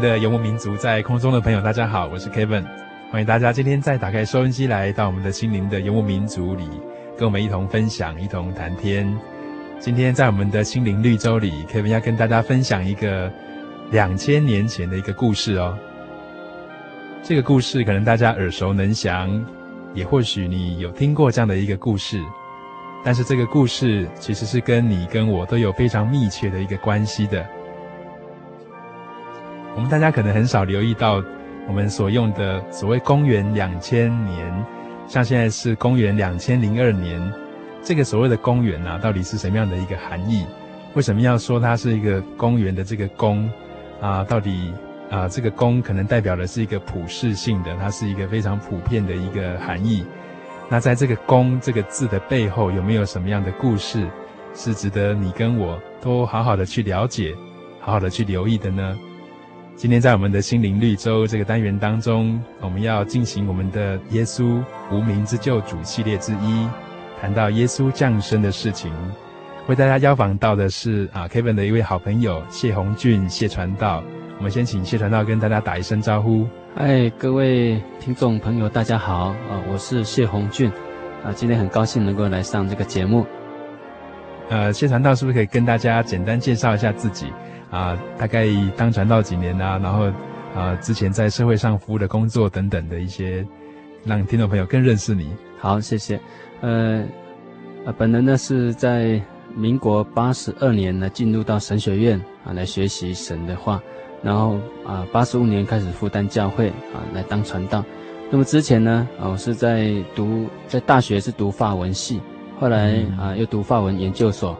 [0.00, 2.64] 的游牧民族，在空中的朋友，大家好，我是 Kevin，
[3.10, 6.68] 欢迎大家今天再打开收音机来到我们的心灵的游牧民族里，
[7.16, 9.18] 跟我们一同分享，一同谈天。
[9.78, 13.32] 今天在我们的心灵绿洲里，Kevin 要跟大家分享一个
[13.90, 15.78] 两千年前的一个故事哦。
[17.22, 19.44] 这个故事可能大家耳熟能详，
[19.94, 22.20] 也或许你有听过这样的一个故事，
[23.04, 27.46] 但是这个故事其实是跟你跟我都有非常密切的一个关系的。
[29.76, 31.22] 我们大家可能很少留意到，
[31.68, 34.64] 我们所用的所谓公元两千年，
[35.06, 37.20] 像现在是公元两千零二年，
[37.82, 40.46] 这个所谓的公元啊，到底是什么样的一个含义？
[40.94, 43.46] 为什么要说它是一个公元的这个公
[44.00, 44.24] 啊？
[44.24, 44.72] 到底
[45.10, 50.06] 啊，这个公可能代表的是一个普世性的，它是一个非常普遍的一个含义。
[50.70, 54.08] 那在这个公这个字的背后，有没有什么样的故事，
[54.54, 57.34] 是值得你跟我都好好的去了解，
[57.78, 58.98] 好好的去留意的呢？
[59.76, 64.58] 今天在我们的心灵绿洲这个单元当中，我们要进行我们的耶稣
[64.90, 66.66] 无名之救主系列之一，
[67.20, 68.90] 谈到耶稣降生的事情。
[69.66, 74.02] 为大家邀访到的是啊，Kevin 的一位好朋友谢鸿俊谢传道。
[74.38, 76.48] 我们先请谢传道跟大家打一声招呼。
[76.76, 80.70] 哎，各位听众朋友，大家好啊，我是谢鸿俊
[81.22, 83.26] 啊，今天很高兴能够来上这个节目。
[84.48, 87.26] 呃，谢传道是不是可以跟大家简单介绍一下自己？
[87.76, 90.10] 啊，大概当传道几年啊，然后
[90.54, 93.46] 啊，之前在社会上服务的工作等等的一些，
[94.02, 95.30] 让听众朋友更认识你。
[95.58, 96.18] 好，谢谢。
[96.62, 97.04] 呃，
[97.84, 99.20] 呃，本人呢是在
[99.54, 103.78] 民国八十二年呢进入到神学院啊来学习神的话，
[104.22, 104.56] 然后
[104.86, 107.84] 啊八十五年开始负担教会啊来当传道。
[108.30, 112.22] 那么之前呢，啊我是在读在大学是读法文系，
[112.58, 114.58] 后来啊又读法文研究所。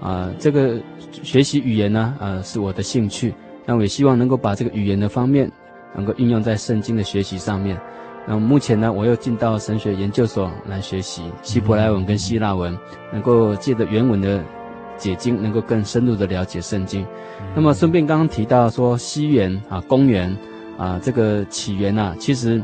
[0.00, 3.34] 啊，这个学习语言呢，啊，是我的兴趣。
[3.66, 5.50] 那我也希望能够把这个语言的方面，
[5.94, 7.80] 能够运用在圣经的学习上面。
[8.26, 12.76] 那目前呢，我又进到神学研究所来学习希伯来文跟希腊文，
[13.12, 14.42] 能够借着原文的
[14.96, 17.06] 解经，能够更深入的了解圣经。
[17.54, 20.34] 那么顺便刚刚提到说西元啊，公元
[20.76, 22.62] 啊，这个起源啊，其实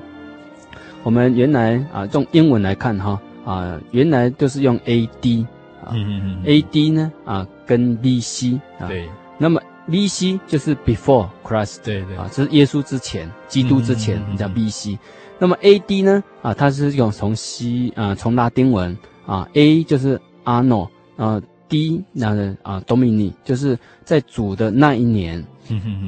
[1.03, 5.47] 我们原来啊用英文来看哈啊，原来都是用 A.D.
[5.93, 6.91] 嗯嗯嗯，A.D.
[6.91, 8.61] 呢啊，跟 B.C.
[8.79, 9.09] 啊，对，
[9.39, 9.61] 那么
[9.91, 10.39] B.C.
[10.47, 14.99] 就是 Before Christ，对对啊，这是耶稣之前，基督之前，你叫 B.C.
[15.39, 16.03] 那么 A.D.
[16.03, 18.97] 呢啊，它是用从西啊，从拉丁文
[19.27, 25.45] 啊，A 就是 Anno 啊，D 那个啊 Domini 就是在主的那一年，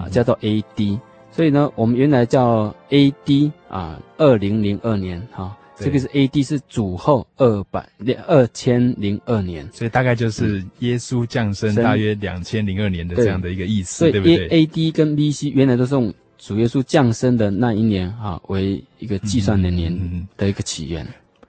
[0.01, 0.99] 啊叫做 A.D.
[1.31, 3.51] 所以呢，我们原来叫 A.D.
[3.71, 5.57] 啊，二零零二年哈。
[5.79, 6.43] 这个是 A.D.
[6.43, 7.89] 是主后二百
[8.27, 14.91] 二千零二年，所以大概就是耶稣降生大约两千零二年的这样的一个意思，对，对不对？A.D.
[14.93, 15.49] 跟 B.C.
[15.51, 21.05] 原来都是用主耶稣降生的那一年啊为一个计算的年的一个起源。
[21.05, 21.49] 嗯嗯嗯。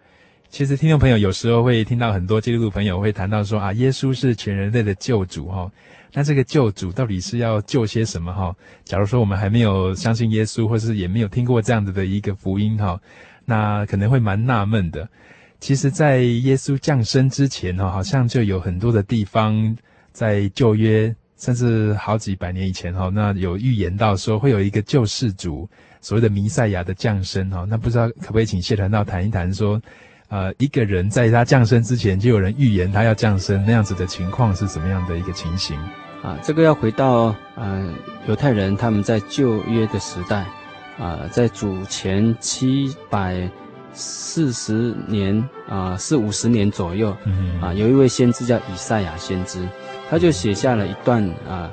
[0.50, 5.72] 其实听众朋友有时候会听到很多基督徒朋友会谈到说啊，耶稣是全人类的救主哈，
[6.14, 8.56] 那这个救主到底是要救些什么哈？
[8.86, 13.02] 假如说我们还没有相信耶稣，或是也没有听过这样子的一个福音哈。
[13.45, 15.07] 那可能会蛮纳闷的，
[15.60, 19.75] 其实，在耶稣降生之前哈，好像就有很多的地方
[20.12, 25.69] 在旧约，甚至好几百年以前哈，那有预言到说会有一个救世主
[26.01, 27.66] 所谓的弥赛亚的降生哈。
[27.69, 29.81] 那不知道可不可以请谢传道谈一谈说，
[30.30, 35.78] 呃，一个人在他降生之前就有人预言他要降生，那样子的情况是什么样的一个情形？
[36.22, 37.94] 啊，这个要回到呃
[38.28, 40.45] 犹太人他们在旧约的时代，
[41.04, 43.50] 啊，在主前七百
[43.92, 49.68] 四十年啊四五十年左右，嗯，啊，有一位先知叫以赛亚先知，
[50.10, 51.70] 他就写下了一段啊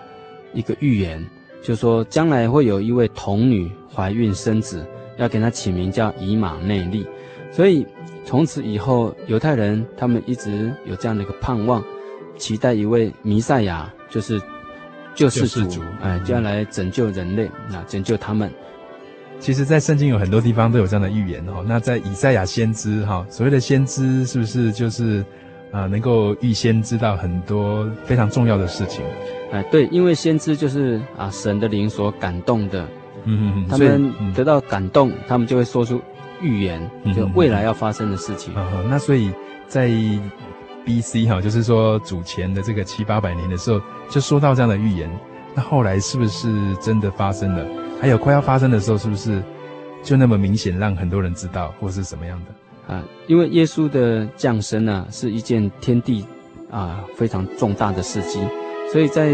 [0.52, 1.24] 一个预言。
[1.62, 4.84] 就说将来会有一位童女怀孕生子，
[5.18, 7.06] 要给她起名叫以马内利。
[7.52, 7.86] 所以
[8.24, 11.84] 从此以后，犹太人他们一直有这样的一个盼望，
[12.38, 14.40] 期待一位弥赛亚，就是
[15.14, 18.50] 救世主，主哎，就要来拯救人类，啊拯救他们。
[19.40, 21.64] 其实，在圣经有很多地方都有这样的预言哦。
[21.66, 25.24] 那在以赛亚先知哈，所谓的先知，是不是就是？
[25.72, 29.04] 啊，能够预先知道很多非常重要的事情，
[29.52, 32.82] 哎，对，因为先知就是啊神的灵所感动的，
[33.24, 36.02] 嗯嗯嗯，他们得到感动，嗯、他们就会说出
[36.42, 38.52] 预言，就未来要发生的事情。
[38.56, 39.32] 嗯嗯嗯、那所以
[39.68, 39.88] 在
[40.84, 41.26] B.C.
[41.26, 45.08] 哈，就是说主前的这个七八百年的时候，就说到这样的预言。
[45.54, 47.64] 那后来是不是真的发生了？
[48.00, 49.42] 还有快要发生的时候，是不是
[50.02, 52.94] 就那么明显让很多人知道，或是什么样的？
[52.94, 56.24] 啊，因为耶稣的降生呢，是一件天地
[56.70, 58.40] 啊非常重大的事迹，
[58.90, 59.30] 所以在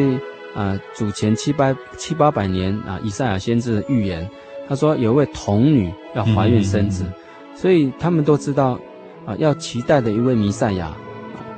[0.55, 4.29] 啊主前七八七八百年啊，以赛亚先知的预言，
[4.69, 7.15] 他说有一位童女要怀孕生子，嗯嗯
[7.55, 8.79] 嗯，所以他们都知道
[9.25, 10.93] 啊，要期待的一位弥赛亚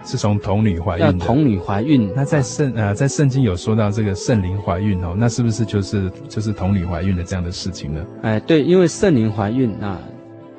[0.04, 2.12] 是从童女怀孕，要童女怀孕。
[2.14, 8.06] 那在圣啊在圣经有说到这个圣灵怀孕哦，那是不是就是就是童女怀孕的这样的事情呢？
[8.22, 9.98] 哎，对，因为圣灵怀孕啊。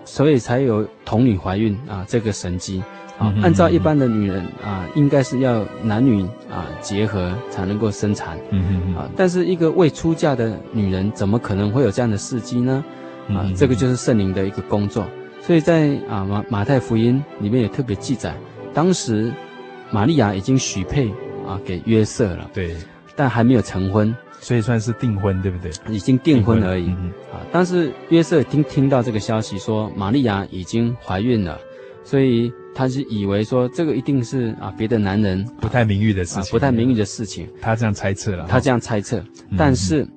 [0.05, 2.81] 所以才有童女怀孕啊，这个神迹
[3.19, 3.31] 啊。
[3.43, 8.35] 按照一般的女人啊，应该是要男女啊结合才能够生产。
[8.49, 12.83] 嗯嗯啊，但是一个未出嫁的女人，怎么可能会有这样的事迹呢？
[13.27, 15.05] 啊，这个就是圣灵的一个工作。
[15.41, 18.33] 所以在啊马马太福音里面也特别记载，
[18.79, 19.29] 当时
[19.91, 21.09] 玛利亚已经许配
[21.45, 22.73] 啊给约瑟了，对，
[23.13, 24.15] 但还没有成婚。
[24.39, 25.69] 所以算是订婚，对不对？
[25.93, 26.85] 已经订婚而已。
[26.85, 31.59] 嗯、啊，但是约瑟听听到这个消息，说玛利亚已经怀孕了，
[32.05, 37.49] 所以他是以为说这个一定是啊别的男人不太名誉的事情，啊，不太名誉的事情。
[37.59, 38.45] 他这样猜测了。
[38.47, 39.21] 他这样猜测，
[39.57, 40.07] 但是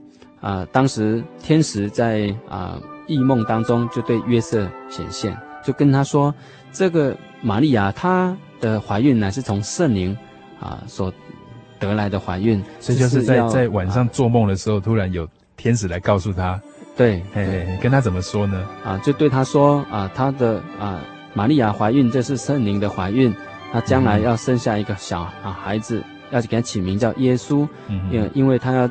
[0.40, 6.32] 啊，当时天使在啊异梦当中就对约瑟显现，就跟他说，
[6.70, 10.16] 这个玛利亚她的怀孕乃是从圣灵
[10.58, 11.12] 啊所。
[11.82, 16.62] 得来的怀孕，所以就是在在晚上做梦的时候，突然有天使来告诉他，
[16.96, 18.64] 对，嘿嘿，跟他怎么说呢？
[18.84, 21.02] 啊，就对他说啊，他的啊，
[21.34, 23.34] 玛利亚怀孕，这是圣灵的怀孕，
[23.72, 26.00] 他将来要生下一个小啊孩子，
[26.30, 27.66] 要给他起名叫耶稣，
[28.12, 28.88] 因因为他要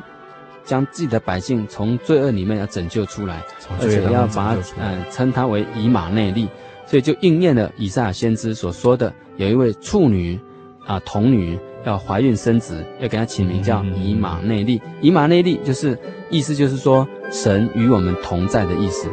[0.62, 3.40] 将自己的百姓从罪恶里面要拯救出来，
[3.80, 6.46] 而且要把嗯称他为以马内利，
[6.92, 10.38] 所以就应验了以赛亚先知所说的，有一位处女
[10.84, 11.58] 啊童女。
[11.84, 14.80] 要怀孕生子，要给她起名叫以马内利。
[15.00, 15.98] 以马内利就是
[16.30, 19.08] 意思，就是说神与我们同在的意思。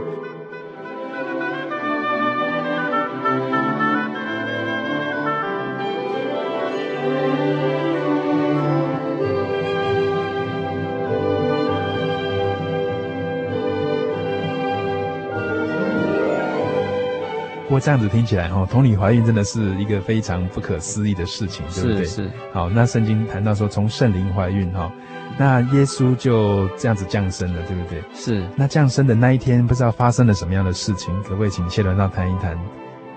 [17.80, 22.06] 这样子听起来，哈，童女怀孕真的是一个非常不可思议的事情，对不对？
[22.06, 22.32] 是是。
[22.54, 24.92] 好，那圣经谈到说从圣灵怀孕，哈，
[25.38, 28.02] 那耶稣就这样子降生了，对不对？
[28.14, 28.44] 是。
[28.56, 32.54] 那降生的那一天，不知道发生了什么样的事情，可不可以请谢传道谈一谈？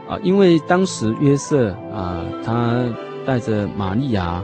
[0.08, 2.84] 啊，因为当时约瑟啊，他
[3.24, 4.42] 带着玛利亚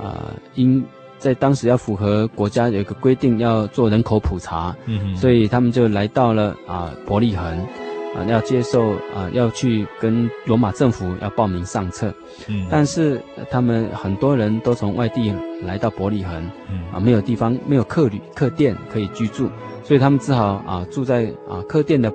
[0.00, 0.84] 啊，因
[1.18, 7.66] 在当时要符合国家有一个规定，要做人口普查，嗯，所以他们就来到了啊伯利恒。
[8.16, 12.12] 啊，要接受啊，要去跟罗马政府要报名上册，
[12.48, 19.50] 嗯，但是他们很多人都从外地来到伯利恒，嗯，啊，没有地方，没有客旅客店可以居住，
[19.82, 22.12] 所以他们只好啊住在啊客店的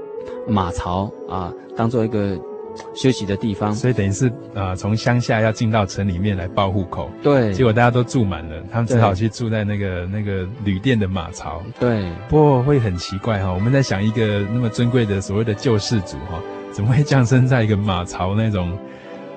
[0.48, 2.40] 马槽啊，当做一个。
[2.96, 7.10] 休息的地方，所以等于是啊，从、呃、乡下要进到城里面来报户口。
[7.22, 11.62] 对，结果大家都住满了，他们只好去住在那个那个旅店的马槽。
[11.80, 18.78] 对，不过会很奇怪哈，我们在想一个那么尊贵的所谓的救世主哈，怎么会降生在一个马槽那种？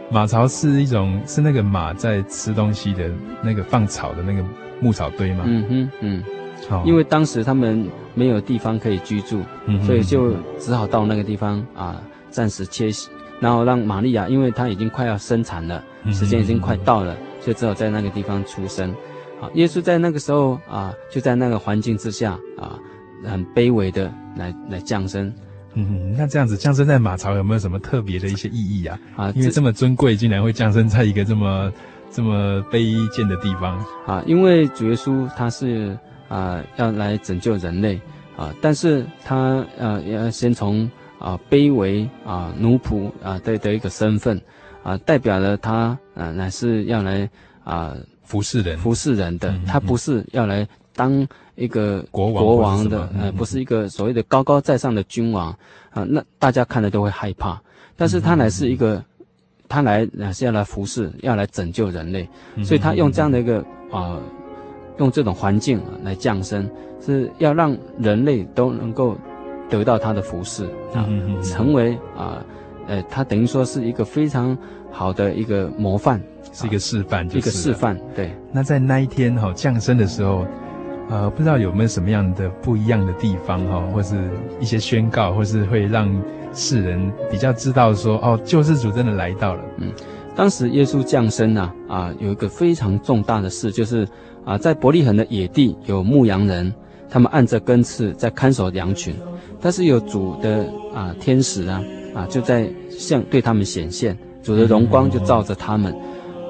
[0.09, 3.11] 马槽是一种是那个马在吃东西的
[3.43, 4.45] 那个放草的那个
[4.81, 5.43] 牧草堆吗？
[5.45, 6.25] 嗯哼，嗯，
[6.69, 12.01] 好，因为当时他们没有地方可以居住，嗯、所以就只好到那个地方啊，
[12.31, 13.09] 暂时歇息。
[13.41, 18.95] 然后让玛利亚，因为她已经快要生产了，时间已经快到了，所以只好在那个地方出生。
[19.41, 22.79] 好，耶稣在那个时候啊，就在那个环境之下啊，
[23.25, 25.33] 很卑微的来来降生。
[25.75, 28.99] 嗯，那这样子降生在马槽有没有什么特别的一些意义啊？
[29.15, 31.71] 啊，因为这么尊贵，竟然会降生在一个这么
[32.11, 34.23] 这么卑贱的地方啊！
[34.27, 35.95] 因为主耶稣他是
[36.29, 38.01] 啊要来拯救人类
[38.39, 44.41] 啊，但是他呃要先从啊卑微啊奴仆啊的的一个身份
[44.83, 47.29] 啊，代表了他啊乃是要来
[47.65, 51.27] 啊服侍人服侍人的，他不是要来当。
[51.59, 55.49] 一个国王国王的，呃，不是一个所谓的高高在上的君王
[55.89, 57.59] 啊，那大家看了都会害怕。
[57.97, 59.03] 但是他乃是一个，
[59.67, 62.29] 他来乃是要来服侍，要来拯救人类，
[62.63, 64.21] 所以他用这样的一个啊，
[64.99, 66.71] 用这种环境来降生，
[67.01, 69.17] 是要让人类都能够
[69.69, 71.09] 得到他的服侍啊，
[71.43, 72.45] 成为啊，
[72.87, 74.57] 呃，他等于说是一个非常
[74.91, 76.21] 好的一个模范，
[76.53, 77.99] 是一个示范，一个示范。
[78.15, 78.31] 对。
[78.53, 80.47] 那在那一天哈降生的时候。
[81.09, 86.13] 呃，不知道有没有什么样的不一样的地方哈，或是一些宣告，或是会让
[86.53, 89.63] 世人比较知道说，哦，救世主真的来到了。
[89.77, 89.93] 嗯，
[90.35, 94.05] 当时耶稣降生呢，啊，有一个非常重大的事，就是
[94.45, 96.75] 啊，在伯利恒的野地有牧羊人，
[97.09, 99.15] 他们按着根刺在看守羊群，
[99.61, 101.83] 但是有主的啊天使啊
[102.15, 105.95] 啊就在向对他们显现，主的荣光就照着他们，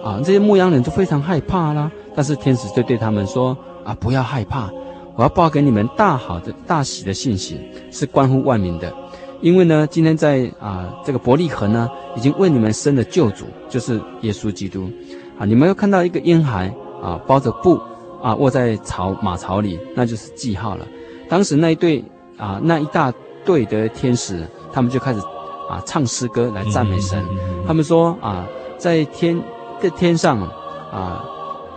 [0.05, 3.57] 啊，这些牧羊人就非常害怕啦，但是天使就对他们说。
[3.87, 4.69] 啊，不要害怕！
[5.15, 7.57] 我要报给你们大好的大喜的信息，
[7.93, 8.93] 是关乎万民的。
[9.41, 14.91] 因为呢，今天在啊这个伯利恒呢，已经为你们生了救主，就是耶稣基督。
[15.39, 17.81] 啊，你们又看到一个婴孩啊，包着布
[18.27, 20.85] 啊，卧在槽马槽里，那就是记号了。
[21.29, 22.03] 当时那一对
[22.37, 23.13] 啊，那一大
[23.45, 25.21] 队的天使，他们就开始
[25.71, 27.23] 啊唱诗歌来赞美神。
[27.65, 28.45] 他们说啊，
[28.77, 29.41] 在天
[29.81, 30.41] 在天上
[30.91, 31.25] 啊。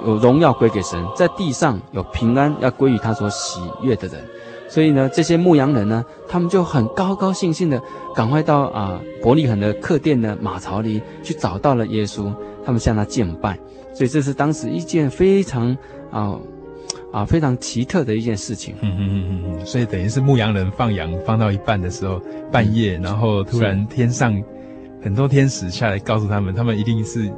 [0.07, 4.25] 有荣耀归给神，在地上有平安要归于他所喜悦的人，
[4.69, 7.83] 所以呢，这些牧羊人呢，他们就很高高兴兴的
[8.15, 12.33] 赶快到啊伯利恒的客店的马槽里去找到了耶稣，
[12.65, 13.59] 他们向他敬拜，
[13.93, 15.77] 所以这是当时一件非常
[16.11, 16.39] 啊
[17.11, 18.75] 啊非常奇特的一件事情。
[18.81, 24.41] 嗯嗯嗯嗯，所以等于是牧羊人放羊放到一半的时候，半夜，然后突然天上
[25.01, 27.31] 很多天使下来告诉他们，他们一定是。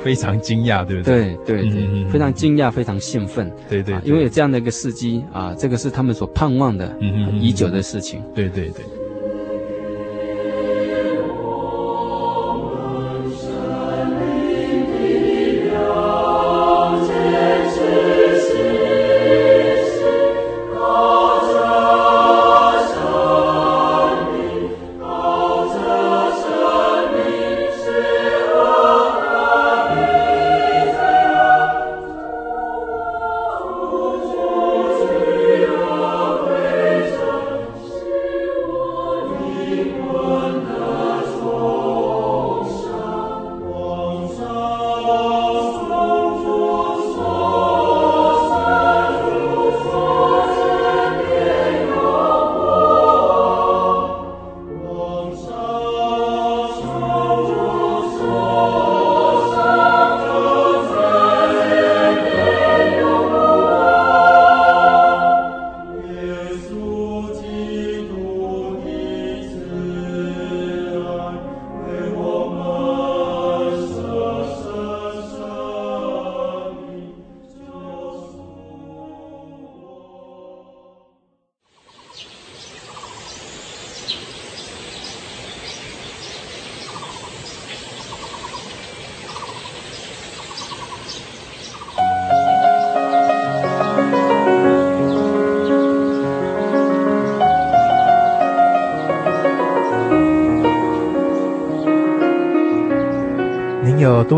[0.00, 1.34] 非常惊讶，对不对？
[1.46, 3.50] 对对对，嗯、非常惊讶，非常兴奋。
[3.68, 8.22] 对对，对、啊，因为有这样的一个事迹啊，这个是他们所盼望的，嗯已久的事情。
[8.34, 8.84] 对对对。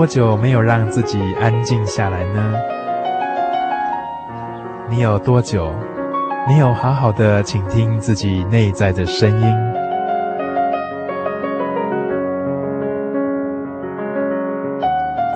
[0.01, 2.55] 多久没有让自己安静下来呢？
[4.89, 5.75] 你有多久
[6.49, 9.57] 没有好好的倾听自己内在的声音？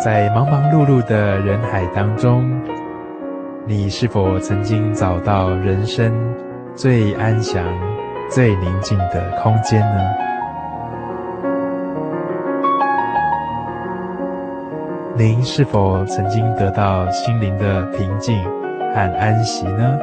[0.02, 2.50] 在忙忙碌碌的人海当中，
[3.66, 6.10] 你是否曾经找到人生
[6.74, 7.62] 最安详、
[8.30, 10.00] 最宁静的空间呢？
[15.16, 18.36] 您是否曾经得到心灵的平静
[18.92, 19.96] 和安息呢？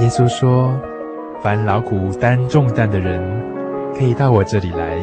[0.00, 0.78] 耶稣说
[1.40, 3.22] ：“凡劳苦担重担的人，
[3.96, 4.98] 可以到我这里来，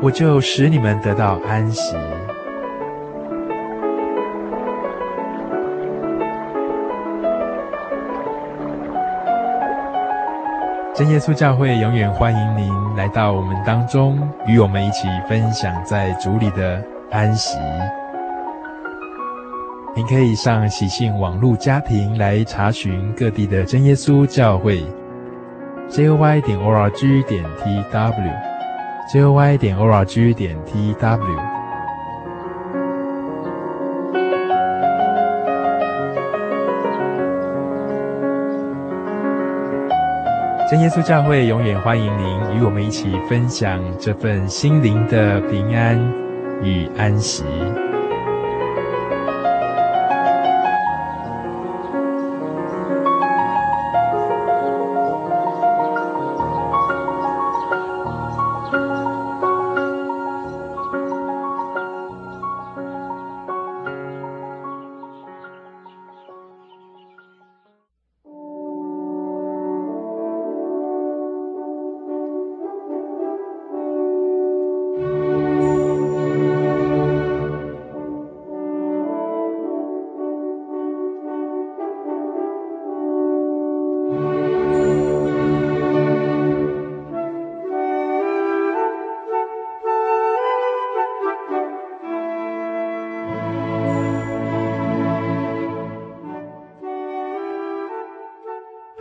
[0.00, 1.96] 我就使你们得到安息。
[10.96, 17.58] 真耶稣教会永远欢迎您来到我们当中，与我们一起分享在主里的安息。
[19.94, 24.82] 您可以上喜信网络家庭来查询各地的真耶稣教会
[25.90, 27.44] ，joy 点 org 点
[29.12, 31.55] tw，joy 点 org 点 tw。
[40.76, 45.98] 真耶稣教会永远欢迎您与我们一起分享这份心灵的平安
[46.62, 47.44] 与安息。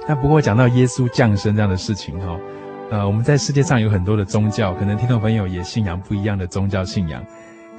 [0.07, 2.39] 那不过讲到耶稣降生这样的事情哈，
[2.91, 7.25] 呃，我们在世界上有很多的宗教，可能听众朋友也信仰不一样的宗教信仰，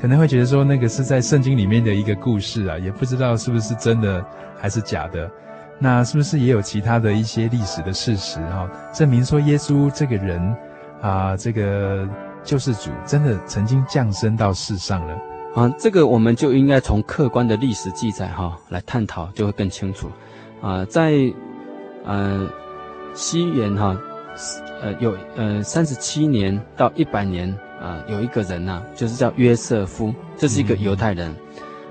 [0.00, 4.24] 可能会觉得说那个是在圣经里面的一个故事啊，也不知道是不是真的
[4.60, 5.30] 还是假的。
[5.78, 10.56] 那是不是也有其他的一些历史的事实哈，证明说耶稣这个人
[11.02, 12.08] 啊，这个
[12.42, 15.14] 救世主真的曾经降生到世上了？
[15.54, 20.08] 啊，这个我们就应该从客观的历史记载哈来探讨，就会更清楚。
[20.62, 21.12] 啊，在
[22.06, 22.48] 呃，
[23.14, 23.96] 西元哈，
[24.80, 31.34] 呃，有呃三十七年到一百年啊，有一个人呐、啊，就是叫约瑟夫，这是一个犹太人，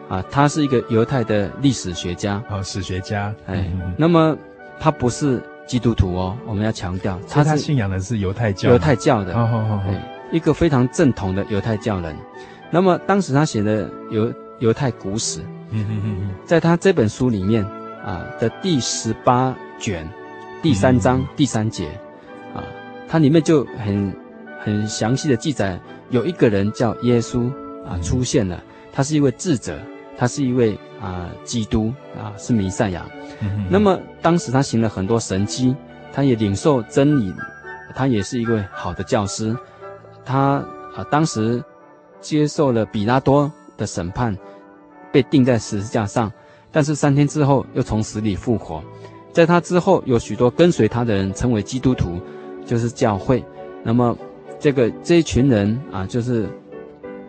[0.09, 4.37] 嗯、啊，他是一个犹太的历史学家，哦，史学家，哎，嗯、那么
[4.79, 9.95] 他不是基督徒哦，我们要强调，他他信仰的是犹太教，犹太教的，哦哦哦，
[10.31, 12.15] 一个非常正统的犹太教人。
[12.71, 17.65] 那么当时他写的犹犹太古史，嗯嗯嗯嗯，在他这本书里面
[18.05, 19.53] 啊的第十八。
[19.79, 20.07] 卷
[20.61, 21.87] 第三章第三节，
[22.53, 22.63] 啊，
[23.07, 24.15] 它里面就很
[24.59, 27.51] 很详细的记载，有一个人叫耶稣
[27.85, 28.61] 啊出现了，
[28.91, 29.79] 他是一位智者，
[30.17, 33.05] 他是一位啊基督啊是弥赛亚。
[33.69, 35.75] 那么当时他行了很多神迹，
[36.11, 37.33] 他也领受真理，
[37.93, 39.55] 他也是一位好的教师。
[40.23, 41.63] 他啊当时
[42.21, 44.35] 接受了比拉多的审判，
[45.11, 46.31] 被钉在十字架上，
[46.71, 48.81] 但是三天之后又从死里复活。
[49.35, 52.21] 在他之后，有许多跟随他的人成为基督徒，
[52.65, 53.43] 就是教会。
[53.83, 54.17] 那么，
[54.57, 56.47] 这个这一群人啊，就是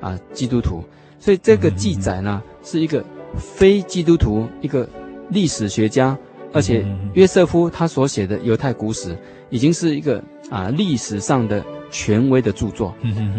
[0.01, 0.85] 啊基督徒。
[1.19, 3.05] 所以这个记载呢，是一个
[3.37, 4.89] 非基督徒，一个
[5.31, 6.17] 历史学家，
[6.53, 9.19] 而且约瑟夫他所写的犹太古史，
[9.51, 12.95] 已经是一个啊历史上的权威的著作。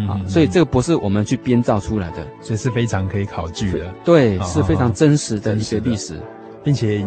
[0.06, 3.94] 啊，所以这个不是我们去编造出来的，所以是非常可以考据的。
[4.04, 6.20] 对，是非常真实的一些历史，
[6.62, 7.02] 并且。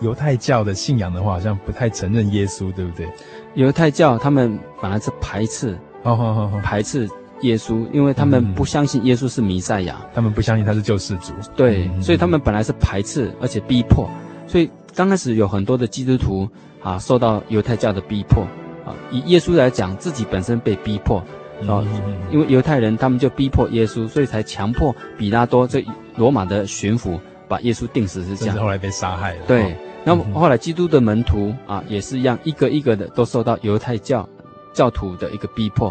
[0.00, 3.08] 犹太教的信仰的话，好像不太承认耶稣，对不对？
[3.54, 7.08] 犹太教他们本来是排斥，哦哦哦，排斥
[7.42, 11.32] 耶稣，因为他们不相信耶稣是弥赛亚，他们不相信他是救世主。
[11.56, 14.08] 对，所以他们本来是排斥，而且逼迫。
[14.46, 16.48] 所以刚开始有很多的基督徒
[16.82, 18.42] 啊，受到犹太教的逼迫
[18.84, 18.94] 啊。
[19.10, 21.18] 以耶稣来讲，自己本身被逼迫
[21.66, 21.84] 啊，
[22.30, 25.84] 因为犹太人他们就逼迫耶稣，所以才强迫比拉多这
[26.16, 28.56] 罗马的巡抚把耶稣钉死，是这样。
[28.56, 29.40] 后来被杀害了。
[29.46, 29.76] 对。
[30.04, 34.26] 那么后来，基督的门徒啊，也是一样，一个一个的都受到犹太教
[34.72, 35.88] 教徒的一个逼迫，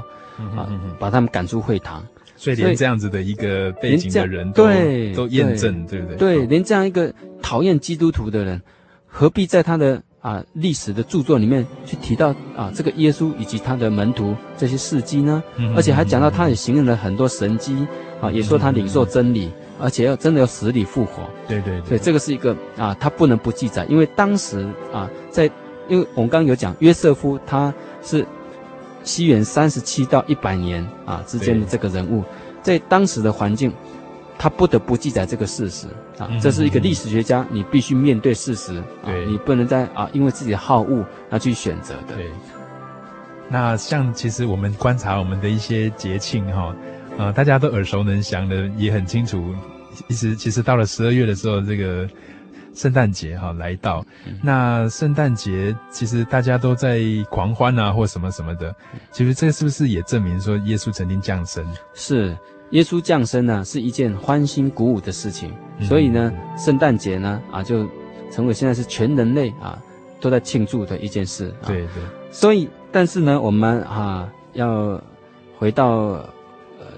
[0.55, 0.67] 啊，
[0.97, 2.03] 把他们赶出会堂。
[2.35, 6.17] 所以连这样子的一个背景的人都对都验证，对不对？
[6.17, 8.61] 对，连这样一个讨厌基督徒的人，
[9.05, 15.43] 何必在他的啊历史的著作里面去提到啊这个耶稣以及他的门徒这些事迹呢？
[15.75, 17.85] 而且还讲到他也行了很多神迹
[18.21, 19.51] 啊，也说他领受真理。
[19.79, 25.49] 而且要真的要死里复活，对对对，所以这个是一个啊，他不能不记载，因为当时啊，在
[25.87, 28.25] 因为我们刚刚有讲约瑟夫他是
[29.03, 32.23] 西元三十七到一百年啊之间的这个人物，
[32.61, 33.73] 在当时的环境，
[34.37, 35.87] 他不得不记载这个事实
[36.17, 42.15] 啊，这是一个历史学家，你必须面对事实，对，你不能再啊因为自己的好恶而去选择的。
[42.15, 42.29] 对，
[43.47, 46.75] 那像其实我们观察我们的一些节庆哈。
[47.19, 49.53] 啊，大家都耳熟能详的，也很清楚。
[50.07, 52.07] 其实，其实到了十二月的时候，这个
[52.73, 54.05] 圣诞节哈来到。
[54.41, 58.73] 那圣诞节其实大家都在狂欢啊，或什么什么的。
[59.11, 61.65] 其实这是不是也证明说耶稣曾经降生？
[61.93, 62.33] 是，
[62.69, 65.51] 耶稣降生呢，是一件欢欣鼓舞的事情。
[65.81, 67.85] 所以呢，圣诞节呢啊，就
[68.31, 69.77] 成为现在是全人类啊
[70.21, 71.53] 都在庆祝的一件事。
[71.67, 72.03] 对对。
[72.31, 75.01] 所以，但是呢，我们啊要
[75.57, 76.23] 回到。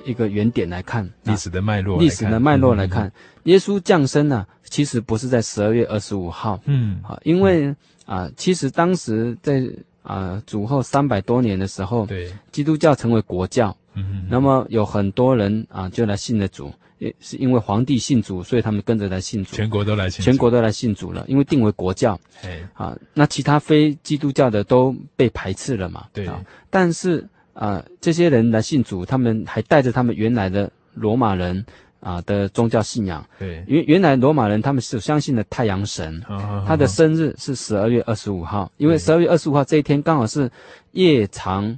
[0.05, 3.11] 一个原点来看历史的脉络，历史的脉络来看，
[3.43, 9.63] 耶稣降生呢，其实不是在十二月二十五号，嗯，啊，因为啊，其实当时在
[10.03, 27.27] 啊主后三百多年的时候，对，基督教成为国教，嗯，那么有很多人啊就来信了主，也是因为皇帝信主，所以他们跟着来信主，全国都来信，全国都来信主了，因为定为国教，哎，啊，那其他非基督教的都被排斥了嘛，对，啊但是。
[27.53, 31.65] 啊、呃，这些人来信主，他们还带着他们原来的罗马人
[31.99, 33.25] 啊、呃、的宗教信仰。
[33.37, 36.21] 对，原原来罗马人他们是相信的太阳神，
[36.65, 40.49] 他的生日是十二月二十五号，因为十二月二十五号这一天刚好是
[40.91, 41.77] 夜长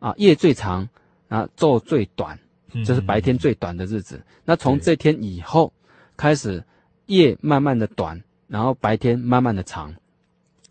[0.00, 0.88] 啊，夜最长
[1.28, 2.38] 啊，昼最短，
[2.84, 4.16] 就是白天最短的日子。
[4.16, 5.72] 嗯、那从这天以后
[6.16, 6.62] 开始，
[7.06, 9.94] 夜慢慢的短，然后白天慢慢的长，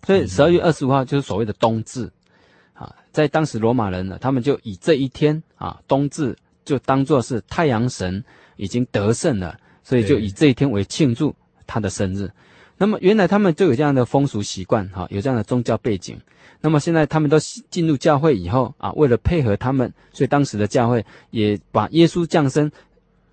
[0.06, 2.12] 所以十二月二十五号就是所谓的冬至。
[3.12, 8.24] 在当时罗马人呢，他们就以这一天啊，冬至就当做是太阳神
[8.56, 11.36] 已经得胜了，所以就以这一天为庆祝
[11.68, 12.32] 他的生日。
[12.78, 16.18] 那么原来他们就有这样的风俗习惯，哈，有这样的宗教背景。
[16.62, 17.38] 那么现在他们都
[17.70, 22.72] 进入教会以后啊，为了配合他们，所以当时的教会也把耶稣降生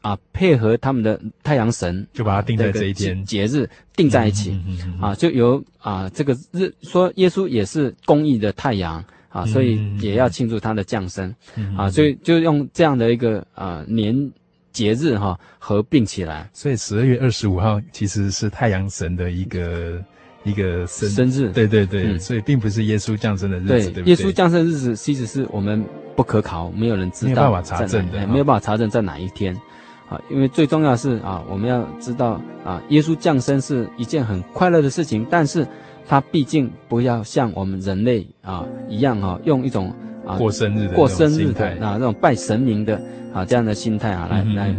[0.00, 4.58] 啊，配合他们的太阳神，就把它定在这一天节日定在一起
[5.00, 9.04] 啊，就由啊这个日说耶稣也是公义的太阳。
[9.30, 14.32] 啊，所以也要庆祝他的降生，嗯、啊，所以就用这样的一个啊年
[14.72, 16.48] 节日哈、啊、合并起来。
[16.54, 20.02] 所以十二月二十五号其实是太阳神的一个
[20.44, 24.04] 一个生生日，对对对、嗯，所以并不是耶稣降生的日子，对，对不对？
[24.04, 25.84] 耶稣降生日子其实是我们
[26.16, 29.54] 不可考，没有人知道，没有办法查证的，没有办法查证在哪一天。
[30.08, 35.66] 啊，因为最重要的是啊，我们要知道啊，耶稣降生是一件很快乐的事情，但是。
[36.08, 39.92] 他毕竟不要像我们人类啊一样哈、啊，用一种
[40.26, 42.98] 啊过生日的过生日的啊那种拜神明的
[43.34, 44.74] 啊这样的心态啊来来来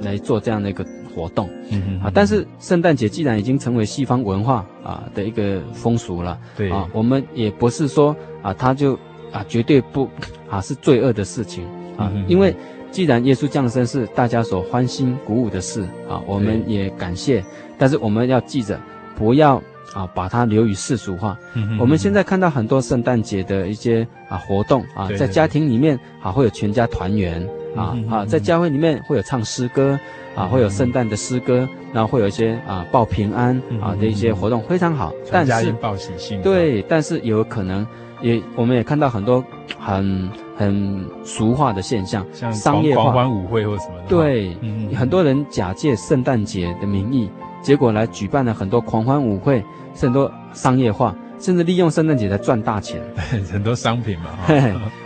[0.00, 0.84] 来做这样的一个
[1.14, 6.68] 活动，嗯嗯啊，但是圣诞节既然已经成为西方文化啊的一个风俗了，对。
[6.72, 8.98] 啊，我们也不是说啊他就
[9.30, 10.08] 啊绝对不
[10.50, 11.64] 啊是罪恶的事情
[11.96, 12.52] 啊因为
[12.90, 17.44] 既然耶稣降生是大家所欢欣鼓舞的事啊，我们也感谢，
[17.78, 18.76] 但是我们要记着
[19.16, 19.62] 不要。
[19.94, 21.38] 啊，把它流于世俗化。
[21.78, 27.40] 我们现在看到很多圣诞节的一些啊活动啊，在家庭里面啊会有全家团圆
[27.76, 29.98] 啊啊，在教会里面会有唱诗歌
[30.34, 35.12] 啊，会有圣诞的诗歌，然后会有一些啊报平安啊的一些活动，非常好。
[35.30, 36.42] 但是报喜信。
[36.42, 37.86] 对，但是有可能
[38.20, 39.44] 也我们也看到很多
[39.78, 44.08] 很很俗化的现象，像商业化狂欢舞会或什么的。
[44.08, 44.56] 对，
[44.96, 47.30] 很多人假借圣诞节的名义，
[47.64, 49.64] 结果来举办了很多狂欢舞会。
[49.96, 53.00] 是很多商业化，甚至利用圣诞节来赚大钱。
[53.52, 54.30] 很多商品嘛，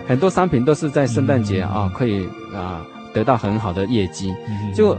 [0.06, 2.80] 很多商品都是在圣诞节啊、嗯，可以啊
[3.12, 4.34] 得到很好的业绩。
[4.48, 4.96] 嗯、就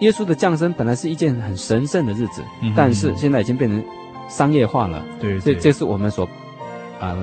[0.00, 3.82] 耶稣的降生本来是一件很神圣的日子，嗯、但是现在已经变成
[4.28, 5.02] 商业化了。
[5.18, 6.28] 对，对，所以这是我们所
[7.00, 7.16] 啊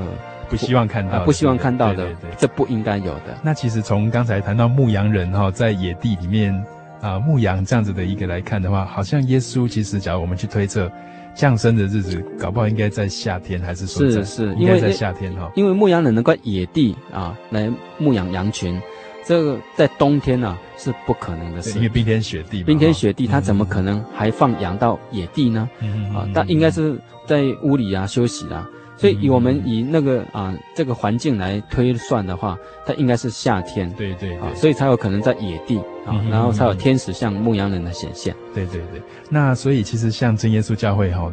[0.49, 3.37] 不希望看到的、啊，不希望看到的，这不应该有的。
[3.43, 6.51] 那其实从刚才谈到牧羊人哈，在野地里面
[7.01, 10.91] 啊牧羊这样子的一个来看的话，好像耶稣其实，假如我们去推测。
[11.35, 15.51] 降生的日子，搞不好应该在夏天，还是说在是是，应该在夏天哈？
[15.55, 18.81] 因为牧羊人能够野地啊来牧养羊群，
[19.23, 21.77] 这个在冬天啊是不可能的事。
[21.77, 25.69] 因为冰天雪地，冰天雪地，他怎么可能还放羊到野地呢？
[25.79, 28.67] 嗯、啊，但应该是在屋里啊休息啊。
[28.97, 33.89] 所以以我们以那个啊这个环境来推算的话，它应该是夏天。
[33.93, 38.35] 对对所以才有可能在野地啊，嗯、然后才有天使像牧羊人的显现。
[38.53, 41.31] 对对对，那所以其实像真耶稣教会哈，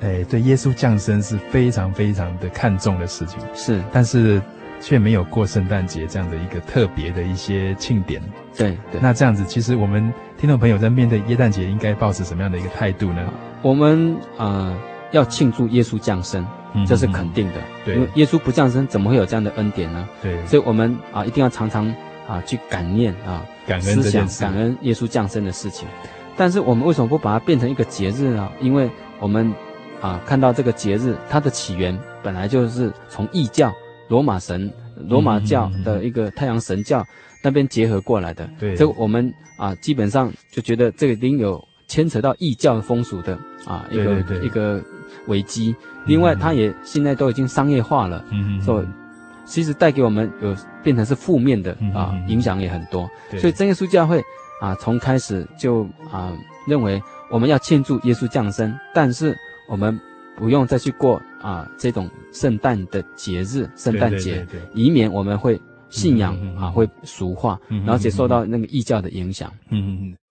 [0.00, 3.40] 哎，对耶稣降生是非常非常的看重的事情。
[3.54, 4.40] 是，但是
[4.80, 8.22] 却没有过圣诞节这样的一个特别的一些庆典。
[8.56, 13.32] 对对，那这样子，其实我们听众朋友在面对耶诞节应该抱持什么样的一个态度呢？
[13.62, 14.78] 我们啊、呃、
[15.10, 16.46] 要庆祝耶稣降生。
[16.86, 17.54] 这是肯定的，
[17.84, 20.08] 对，因为耶稣不降生，怎么会有这样的恩典呢？
[20.22, 21.92] 对，所以我们啊一定要常常
[22.28, 25.88] 啊去感念啊，感恩思想感恩耶稣降生的事情。
[26.36, 28.50] 但是我们为什么不把它变成一个节日呢？
[28.60, 29.52] 因为我们
[30.00, 33.72] 啊看到这个节日，它的起源本来就是从异教
[34.08, 34.72] 罗马神
[35.08, 37.04] 罗马教的一个太阳神教
[37.42, 38.48] 那边结合过来的。
[38.58, 44.80] 对，所以我们啊基本上就觉得这个一定有牵扯到异教风俗的啊一个一个
[45.26, 45.74] 危机。
[46.06, 48.86] 另外，它也现在都已经商业化了，嗯所以
[49.44, 53.10] 其实带给我们有变成是负面的嗯啊嗯，影响也很多。
[53.38, 54.22] 所以真耶稣教会
[54.62, 56.32] 啊，从开始就啊
[56.68, 59.36] 认为我们要庆祝耶稣降生，但是
[59.68, 59.98] 我们
[60.36, 69.52] 不用再去过啊这种圣诞的节日，圣诞节以免我们会信仰嗯嗯嗯嗯啊会俗化，嗯嗯然后且受到那个异教的影响。
[69.70, 70.00] 嗯嗯。
[70.00, 70.29] Listen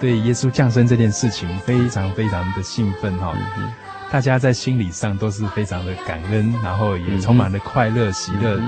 [0.00, 3.72] 对耶稣降生这件事情非常非常的兴奋哈、嗯
[4.10, 8.58] 大家在心理上都是非常的感恩，然后也充满了快乐、喜乐。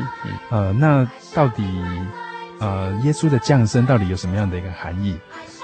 [0.50, 1.64] 呃，那到底
[2.58, 5.18] 呃耶稣的降生到底有什么样的一个含义？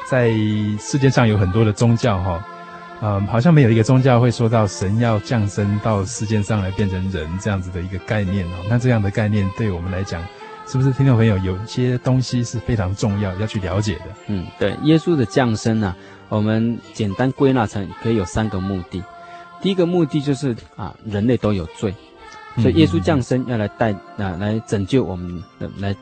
[0.09, 0.31] 在
[0.81, 2.42] 世界上有很多的宗教哈，
[3.02, 8.57] 呃，好像没有一个宗教会说到神要降生到世界上来变成人这样子的一个概念哦。
[8.70, 10.22] 那这样的概念对我们来讲，
[10.66, 14.05] 是不是听众朋友有一些东西是非常重要要去了解的？
[14.26, 15.94] 嗯，对，耶稣的降生呢、
[16.29, 19.02] 我们简单归纳成可以有三个目的。
[19.62, 21.94] 第一个目的就是啊，人类都有罪，
[22.59, 25.94] 所以耶稣降生要来带啊，来拯救我们的，来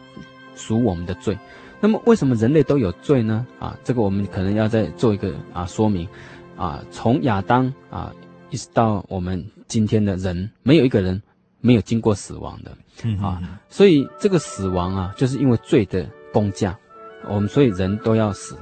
[0.57, 1.38] 赎我们的罪。
[1.79, 3.46] 那么为什么人类都有罪呢？
[3.59, 6.09] 啊，这个我们可能要再做一个啊说明。
[6.57, 8.11] 啊，从亚当啊
[8.48, 11.20] 一直到我们今天的人，没有一个人
[11.64, 12.70] 没有经过死亡的。
[13.05, 16.79] 嗯啊，所以这个死亡啊，就是因为罪的工价，
[17.27, 18.55] 我们所以人都要死，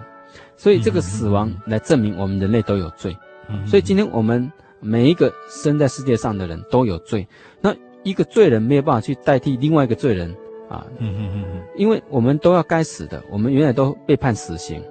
[0.56, 3.16] 所以这个死亡来证明我们人类都有罪。
[3.50, 7.26] 嗯所以今天我们每一个生在世界上的人都有罪，
[7.60, 10.30] 那一个罪人没有办法去代替另外一个罪人
[10.70, 11.62] 啊，嗯嗯嗯嗯。
[11.76, 14.82] 因为我们都要该死的，我们原来都被判死刑，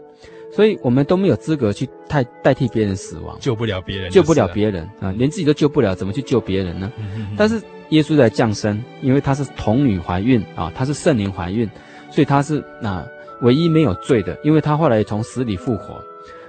[0.53, 6.91] 所以我们都没有资格去代代替别人死亡，救不了别人，救不了别人啊，连自己都救不了，怎么去救别人呢？
[6.97, 7.59] 人但是
[7.91, 11.69] 耶稣在降生，因为他是童女怀孕啊，他是圣灵怀孕，
[12.09, 13.05] 所以他是啊
[13.41, 16.03] 唯一没有罪的，因为他后来从死里复活，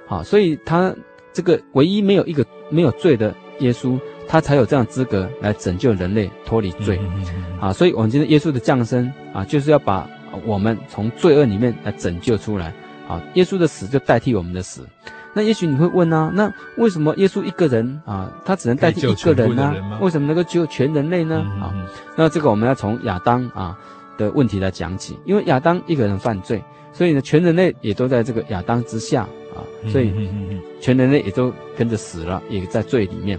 [0.09, 0.95] 啊，所以他
[1.33, 6.99] 这个唯一没有一个没有罪的耶稣，他才有这样资格来拯救人类脱离罪
[7.61, 10.09] 啊，所以我们今天耶稣的降生啊，就是要把
[10.45, 12.73] 我们从罪恶里面来拯救出来
[13.09, 14.87] 啊，耶稣的死就代替我们的死。
[15.35, 19.99] 那也许你会问啊，那为什么耶稣一个人啊，他只能代替一个人呢、啊？
[20.03, 21.39] 为什么能够救全人类呢？
[21.59, 21.73] 啊，
[22.17, 23.75] 那这个我们要从亚当啊
[24.19, 29.23] 的问题来讲起，因为亚当一个人犯罪，所以呢，全人类也都在这个亚当之下
[29.55, 30.13] 啊，所以
[30.81, 33.39] 全人类也都跟着死了，也在罪里面。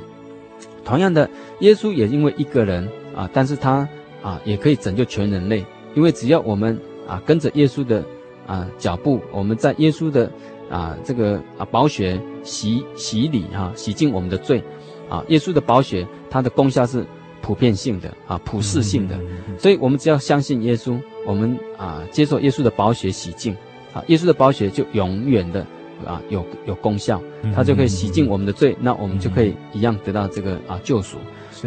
[0.83, 1.29] 同样的，
[1.59, 3.87] 耶稣也因为一个人啊，但是他
[4.23, 6.75] 啊也可以拯救全人类，因为只要我们
[7.07, 8.03] 啊跟着耶稣的
[8.47, 10.31] 啊脚步，我们在耶稣的。
[10.69, 14.63] 啊，这个啊，宝血洗洗礼哈、啊，洗净我们的罪，
[15.09, 17.05] 啊，耶稣的宝血，它的功效是
[17.41, 19.19] 普遍性的啊，普世性的，
[19.57, 23.55] 所以我们只要相信耶稣，我们啊，接受耶稣的宝血洗净，
[23.93, 25.65] 啊，耶稣的宝血就永远的
[26.05, 27.21] 啊有有功效，
[27.53, 31.17] 它就可以洗净我们的罪，那我们就可以一样得到这个啊救赎。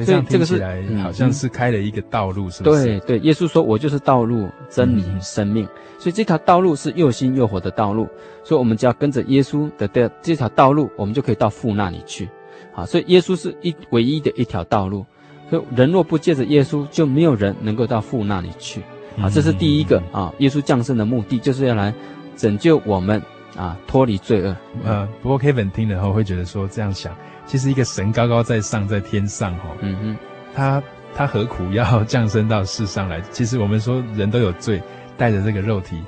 [0.04, 0.62] 所以这个是
[1.02, 2.84] 好像是开了一个道路，是不是？
[2.84, 5.66] 对对，耶稣说：“我就是道路、真理、生命。”
[5.98, 8.06] 所以这条道路是又新又活的道路。
[8.44, 12.28] 所以我们只要跟着耶稣的这这条道路，我们就可以到父那里去。
[12.74, 15.04] 啊，所以耶稣是一唯一的一条道路。
[15.48, 18.82] 所以人若不借着耶稣，就没有人能够到父那里去。
[19.18, 21.94] 啊，这是第一个啊，耶稣降生的目的就是要来
[22.36, 23.22] 拯救我们
[23.56, 24.54] 啊，脱离罪恶。
[24.84, 27.16] 呃，不过 Kevin 听了后会觉得说这样想。
[27.46, 30.16] 其实一个神高高在上，在天上哈，嗯哼，
[30.54, 30.82] 他
[31.14, 33.20] 他何苦要降生到世上来？
[33.30, 34.82] 其实我们说人都有罪，
[35.16, 36.02] 带着这个肉体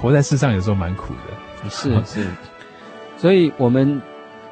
[0.00, 1.70] 活在世上，有时候蛮苦的。
[1.70, 2.26] 是是，
[3.16, 4.00] 所以我们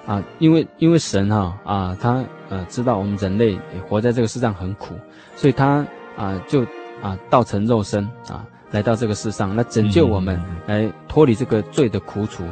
[0.06, 4.94] 啊，因为因为神哈啊，啊，他呃知道我们人类活在这个世上很苦，
[5.36, 6.64] 所以他啊就
[7.02, 12.42] 啊道成肉身啊来到这个世上，来拯救我们，来脱离这个罪的苦楚。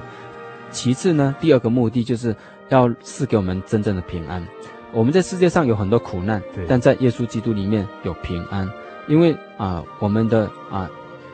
[0.70, 2.36] 其次呢，第二个目的就是
[2.70, 4.44] 要赐给我们真正的平安。
[4.92, 8.68] 我们在世界上有很多苦难，但在耶稣基督里面有平安，
[9.06, 10.90] 因为啊，我们的啊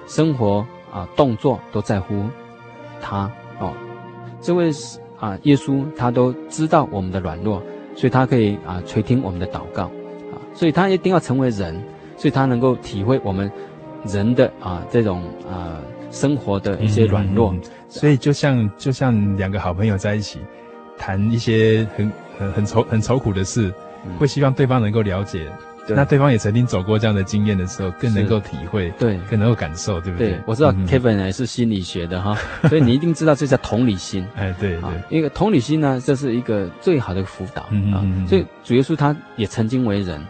[0.06, 2.24] 生活啊动作都在乎
[3.00, 3.72] 他哦。
[4.42, 4.70] 这位
[5.18, 7.62] 啊耶稣他都知道我们的软弱，
[7.94, 11.82] 所以他可以啊垂听我们的祷告啊，所以他一定要成为人，
[12.18, 13.50] 所以他能够体会我们
[14.04, 17.52] 人的啊这种啊生活的一些软弱。
[17.52, 20.40] 嗯嗯嗯，所以就像就像两个好朋友在一起
[20.98, 22.10] 谈一些很。
[22.38, 23.72] 很很愁很愁苦的事，
[24.18, 25.50] 会希望对方能够了解。
[25.86, 30.32] 对那对方也曾经走过这样的经验的时候，更能够体会，对，更能够感受，对不对？
[30.32, 32.36] 对，我知道 Kevin 也是心理学的哈，
[32.68, 34.22] 所以你一定知道这叫同理心。
[34.36, 38.04] 哎，对对，因为同理心呢，这是一个最好的辅导啊。
[38.28, 40.22] 所以主耶稣他也曾经为人，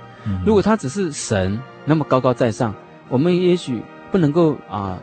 [0.45, 2.73] 如果他只是神那么高高在上，
[3.09, 4.97] 我们也许不能够啊，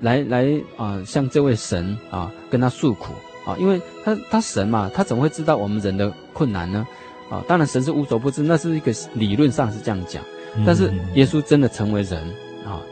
[0.00, 3.14] 来来啊，向这位神啊，跟他诉苦。
[3.44, 6.86] 啊，因为他他神嘛，他怎么会知道我们人的困难呢？
[7.30, 10.22] 啊，当然神是无所不知，那是一个理论上是这样讲。
[10.66, 12.20] 但是耶稣真的成为人
[12.66, 12.82] 啊，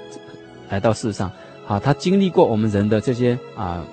[0.71, 1.29] 来到世上
[1.67, 3.85] 啊，他经历过我们人的这些啊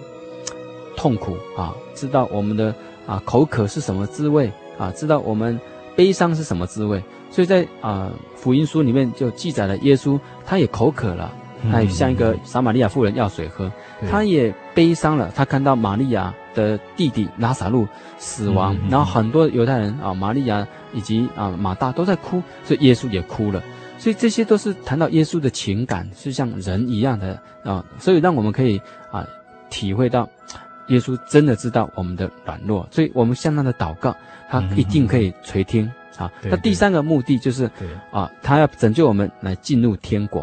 [0.95, 2.73] 痛苦啊，知道我们的
[3.07, 5.59] 啊口渴是什么滋味啊，知道我们
[5.95, 7.03] 悲伤是什么滋味。
[7.31, 11.33] 所以在啊福音书里面就记载了耶稣他也口渴了，
[11.71, 13.71] 他也像一个撒玛利亚妇人要水喝，
[14.11, 16.31] 他也悲伤了，他看到玛利亚。
[16.55, 17.87] 的弟弟拉撒路
[18.17, 23.61] 死亡，然后很多犹太人啊，玛利亚以及啊马大都在哭，所以耶稣也哭了。
[23.97, 29.25] 所以这些都是谈到耶稣的情感，是像人一样的啊，所以让我们可以啊
[29.69, 30.27] 体会到，
[30.87, 34.15] 耶稣真的知道我们的软弱，所以我们向他的祷告，
[34.49, 36.29] 他一定可以垂听啊。
[36.43, 37.71] 那第三个目的就是
[38.11, 40.41] 啊，他要拯救我们来进入天国。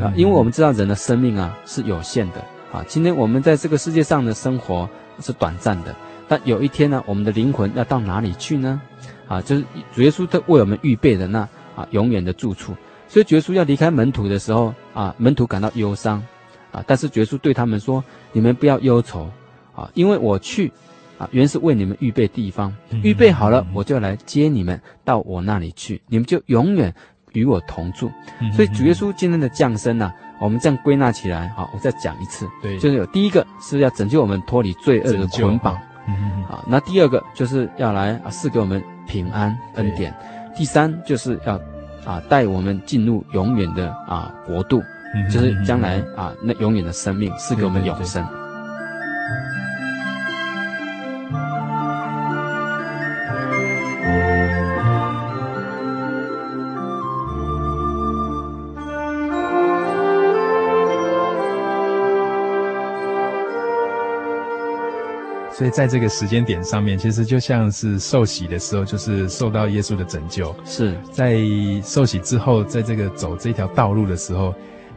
[0.00, 2.36] 啊，因为我们知道人的生命啊是有限的。
[2.72, 4.88] 啊，今天我们在这个世界上的生活。
[5.20, 5.94] 是短暂的，
[6.28, 8.80] 但有一天呢，我们的灵魂要到哪里去呢？
[9.28, 12.74] 啊，就是主耶稣他为我们预备的那啊永远的住处。
[13.08, 16.22] 所以主耶稣要离开门徒的时候啊，门徒感到忧伤
[16.72, 19.30] 啊，但是主耶稣对他们说：“你们不要忧愁
[19.74, 20.72] 啊，因为我去
[21.16, 26.92] 啊，原是为你们预备地方，预备好了，我就来接你们到我那里去，你们就永远
[27.32, 28.10] 与我同住。”
[28.52, 30.12] 所以主耶稣今天的降生呢、啊？
[30.40, 40.14] 我们这样归纳起来，好，我再讲一次，对，就是有第一个是要拯救我们脱离罪恶的捆绑，嗯，好，那第二个就是要来啊赐给我们平安恩典，
[40.56, 41.58] 第三就是要
[42.04, 44.82] 啊带我们进入永远的啊国度，
[45.32, 48.26] 就是将来啊那永远的生命赐给我们永生。
[65.56, 70.52] 所以在这个时间点上面，其实就像是受洗的时候，就是受到耶稣的拯救。
[70.64, 71.38] 是在
[71.80, 74.52] 受洗之后，在这个走这条道路的时候，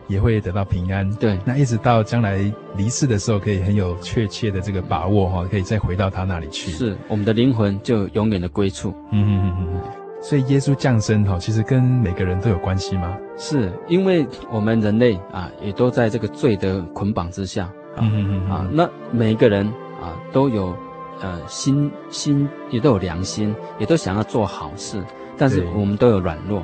[0.08, 1.08] 也会得到平安。
[1.18, 2.40] 对，那一直到将来
[2.76, 6.72] 离世的时候，可以很有确切的这个把握哈，可以再回到他那里去。
[6.72, 8.96] 是我们的灵魂就永远的归处。
[9.12, 9.82] 嗯嗯嗯嗯。
[10.24, 13.16] 所以耶稣降生哈，其实跟每个人都有关系吗？
[13.38, 17.72] 是因为我们人类啊，也都在这个罪的捆绑之下。
[18.00, 19.72] 嗯嗯嗯啊，那每一个人。
[20.02, 20.76] 啊，都有，
[21.22, 25.04] 呃，心心也都有良心，也都想要做好事，
[25.38, 26.60] 但是我们都有软弱，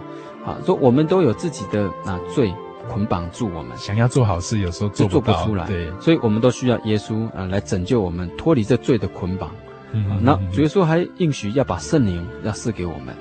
[0.46, 2.54] 啊，说我们都有自己的啊罪
[2.90, 9.50] 捆绑住我们，想要做好事，有时候做不，做不出来，对，所以我们都需要耶稣啊来拯救我们脱离这罪的捆绑。
[9.94, 13.16] 嗯，嗯，那主耶稣还应许要把圣灵要赐给我们，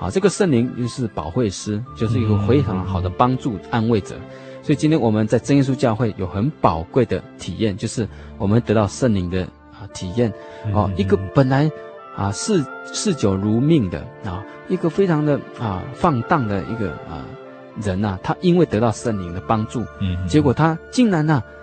[0.00, 4.14] 啊，这个圣灵就是保惠师，就是一个非常好的帮助安慰者。
[4.62, 8.06] 所以今天我们在真耶稣教会有很宝贵的体验，就是
[8.36, 9.48] 我们得到圣灵的
[9.80, 10.32] 啊体验
[10.74, 11.70] 哦，一个本来
[12.16, 17.24] 啊嗜嗜酒如命的啊，一个非常的啊放荡的一个啊
[17.82, 21.59] 人呐，他因为得到圣灵的帮助，嗯，结果他竟然呐就。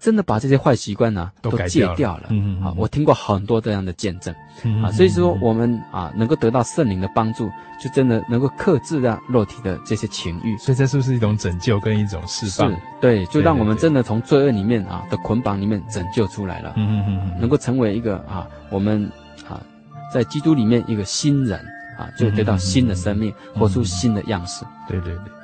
[0.00, 4.32] 真的把这些坏习惯呢都戒掉了，嗯嗯啊，我听过很多这样的见证，
[4.62, 7.50] 嗯啊，所以说我们啊能够得到圣灵的帮助，
[7.82, 12.70] 就真的能够克制掉肉体的这些情欲，所以这是不是一种拯救跟一种释放？
[12.70, 19.10] 是，对，就让我们真的从罪恶里面啊的捆绑里面拯救出来了，嗯嗯嗯，能够成为一个啊我们
[19.48, 19.60] 啊
[20.14, 21.58] 在基督里面一个新人
[21.98, 24.64] 啊，就得到新的生命，嗯、活出新的样式。
[24.86, 25.37] 对对对。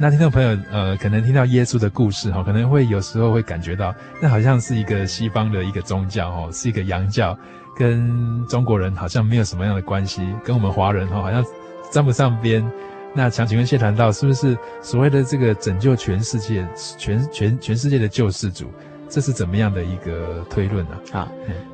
[0.00, 3.92] 那听众朋友，呃，可能听到耶稣的故事哈，可能会有时候会感觉到，
[4.22, 7.36] 那好像是一个西方的一个宗教哈，是一个洋教，
[7.76, 11.44] 跟中国人好像没有什么样的关系，跟我们华人哈好像
[11.90, 12.64] 沾不上边。
[13.12, 16.64] 那想请问谢谈道，是不是所谓的这个拯救全世界、
[16.96, 18.70] 全全全世界的救世主，
[19.08, 20.96] 这是怎么样的一个推论呢？
[21.12, 21.28] 啊，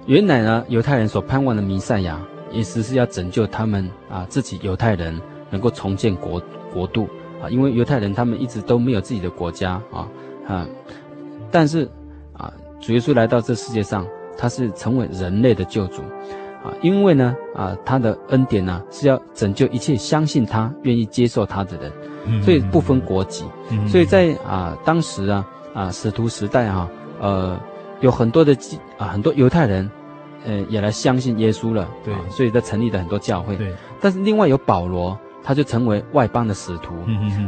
[0.07, 2.19] 原来呢，犹太人所盼望的弥赛亚，
[2.51, 5.21] 意思是要拯救他们啊，自己犹太人
[5.51, 7.07] 能够重建国国度。
[7.45, 10.09] 啊，因为犹太人他们一直都没有自己的国家啊
[10.49, 10.67] 啊，
[11.51, 11.89] 但是
[12.33, 14.07] 啊，主耶稣来到这世界上，
[14.39, 16.01] 他是成为人类的救主
[16.65, 21.93] 啊，因为呢啊，他的恩典呢、啊、是要拯救一切相信他、愿意接受他的人，
[22.25, 23.45] 嗯、所以不分国籍。
[23.71, 26.91] 嗯、所以在啊当时啊啊使徒时代哈、啊，
[27.21, 27.61] 呃
[28.01, 28.57] 有很多的
[28.97, 29.91] 啊很多犹太人，
[30.47, 33.55] 呃也来相信耶稣了，对、啊，所以他成立了很多教会。
[33.57, 35.19] 对，但是另外有保罗。
[35.45, 36.95] 他就成为外邦的使徒，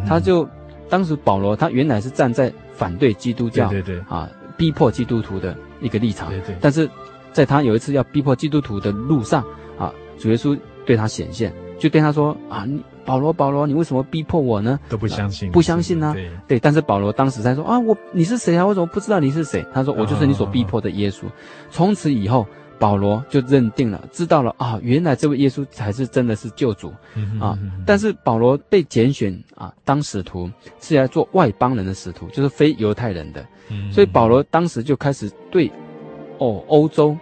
[0.06, 0.46] 他就
[0.88, 6.54] 当时保罗他原来是站在反对基督教，对对对啊，逼迫基督徒的一个立场，对对。
[6.60, 6.88] 但是
[7.32, 9.42] 在他有一次要逼迫基督徒的路上
[9.78, 14.78] 啊，主耶稣对他显现，就对他说啊，你保罗保罗，你为什么逼迫我呢？
[14.90, 16.12] 都不相信，不相信呢、啊？
[16.12, 16.58] 对对。
[16.58, 18.66] 但是保罗当时在说啊，我你是谁啊？
[18.66, 19.66] 我怎么不知道你是谁？
[19.72, 21.22] 他说我就是你所逼迫的耶稣。
[21.70, 22.46] 从、哦、此以后。
[22.78, 26.92] 保罗就认定了，知道了啊，原来这位耶稣才是真的是救主
[27.40, 27.58] 啊！
[27.86, 30.50] 但是保罗被拣选啊当使徒，
[30.80, 33.44] 是来做外邦人的使徒，就是非犹太人的。
[33.90, 35.70] 所以保罗当时就开始对
[36.38, 37.16] 哦欧洲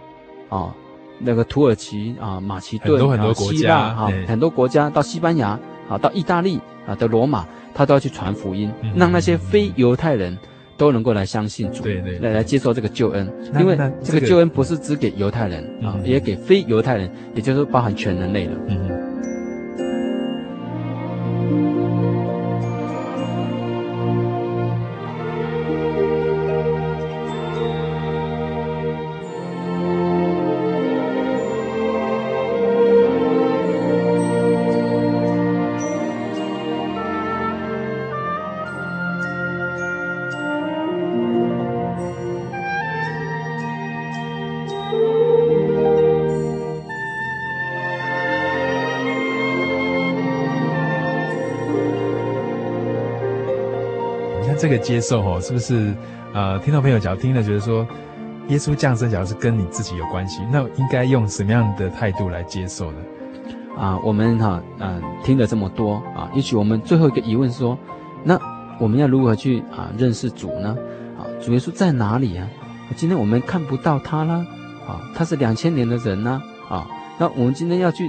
[0.49, 0.75] 啊
[1.19, 10.37] 那个土耳其啊马其顿很多国家啊很多国家到西班牙啊到意大利啊的罗马，他都要去传福音，让那些非犹太人。
[10.77, 18.51] 都能够来相信主，对对，来来接受这个救恩，因为这个救恩不是只给犹太人啊，也给非犹太人，也就是包含全人类的。
[18.67, 19.04] 嗯。
[54.85, 55.91] 接受哦，是不是？
[56.31, 57.87] 呃，听众朋友，假如听了觉得说，
[58.49, 62.97] 耶稣降生，假如是跟你自己有关系，那应该用什么样的态度来接受呢？
[63.75, 67.75] 啊，我们哈，嗯、听了这么多啊，也许我们最后一个疑问是说，
[68.23, 68.39] 那
[68.79, 70.77] 我们要如何去啊认识主呢？
[71.17, 72.47] 啊，主耶稣在哪里啊？
[72.95, 74.45] 今天我们看不到他啦，
[74.87, 76.85] 啊，他是两千年的人呢，啊，
[77.17, 78.07] 那我们今天要去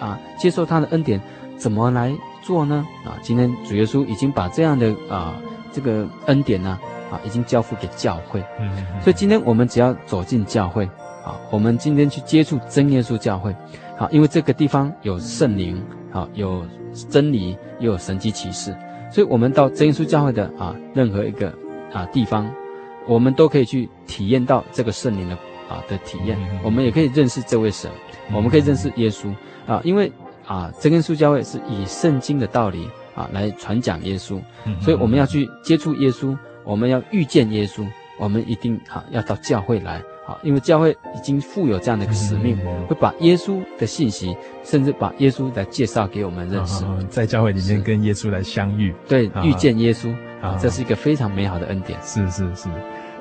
[0.00, 1.20] 啊接受他的恩典，
[1.58, 2.10] 怎么来
[2.40, 2.86] 做呢？
[3.04, 5.34] 啊，今天主耶稣已经把这样的啊。
[5.76, 6.78] 这个恩典呢，
[7.10, 8.42] 啊，已经交付给教会。
[8.58, 8.70] 嗯，
[9.02, 10.86] 所以今天我们只要走进教会，
[11.22, 13.54] 啊，我们今天去接触真耶稣教会，
[13.98, 15.78] 啊，因为这个地方有圣灵，
[16.14, 16.64] 啊，有
[17.10, 18.74] 真理，又有神迹奇事，
[19.12, 21.52] 所以我们到真耶稣教会的啊任何一个
[21.92, 22.50] 啊地方，
[23.06, 25.34] 我们都可以去体验到这个圣灵的
[25.68, 26.38] 啊的体验。
[26.64, 27.90] 我们也可以认识这位神，
[28.32, 29.30] 我们可以认识耶稣
[29.66, 30.10] 啊，因为
[30.46, 32.88] 啊真耶稣教会是以圣经的道理。
[33.16, 34.38] 啊，来传讲耶稣，
[34.80, 37.84] 所以我们要去接触耶稣，我们要遇见耶稣，
[38.18, 51.98] 我们一定啊要到教会来，好，因为教会已经负有这样的一个使命，会把耶稣的信息，甚至把耶稣来介绍给我们认识，在教会里面跟耶稣来相遇，对，遇见耶稣啊，这是一个非常美好的恩典。
[52.02, 52.68] 是是是，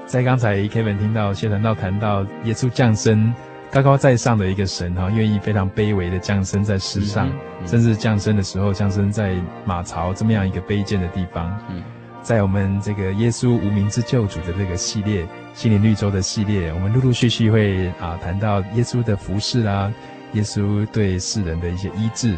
[0.05, 3.33] 在刚才 Kevin 听到谢传道谈到耶稣降生。
[3.75, 7.29] 高高在上的一个神哈，愿意非常卑微的降生在世上，
[7.65, 11.53] 甚至降生的时候降生在马槽这么样一个卑贱的地方。
[11.67, 11.83] 嗯，
[12.21, 19.93] 在我们这个耶稣无名之救主的这个系列心灵绿洲的系列，我们陆陆续续会啊谈到耶稣的服事啊，
[20.31, 22.33] 耶稣对世人的一些医治，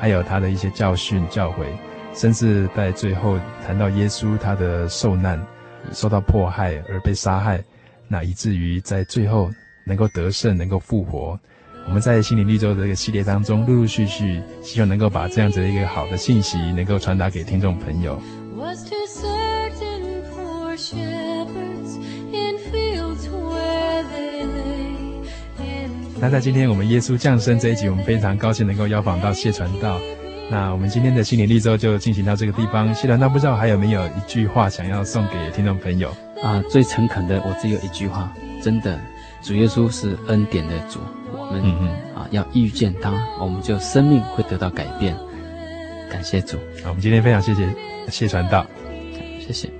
[0.00, 1.66] 还有他的一些教训教诲，
[2.14, 5.40] 甚至在最后谈到耶稣他的受难，
[5.92, 7.62] 受到迫害而被杀害，
[8.08, 9.48] 那以至于在最后。
[9.84, 11.38] 能够得胜，能够复活。
[11.86, 18.20] 我们在心灵绿洲的这个系列当中，陆陆续续，希望能够把这样子的一个好的信息，能够传达给听众朋友。
[26.22, 29.98] 那在今天我们耶稣降生这一集，我们非常高兴能够邀访到谢传道。
[30.50, 32.94] 那我们今天的心灵绿洲就进行到这个地方。
[32.94, 36.14] 谢传道不知道还有没有一句话想要送给听众朋友？
[36.42, 38.30] 啊，最诚恳的，我只有一句话，
[38.62, 39.00] 真的。
[39.42, 41.00] 主耶稣是恩典的主，
[41.32, 41.62] 我们
[42.14, 45.16] 啊要遇见他，我们就生命会得到改变。
[46.10, 47.68] 感谢主，好，我们今天非常谢谢
[48.08, 48.66] 谢传道，
[49.40, 49.79] 谢谢。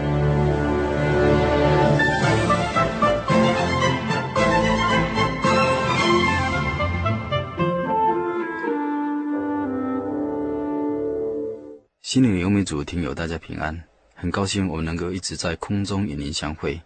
[12.63, 13.81] 主听友，大家平安，
[14.13, 16.79] 很高兴我们能够一直在空中与您相会。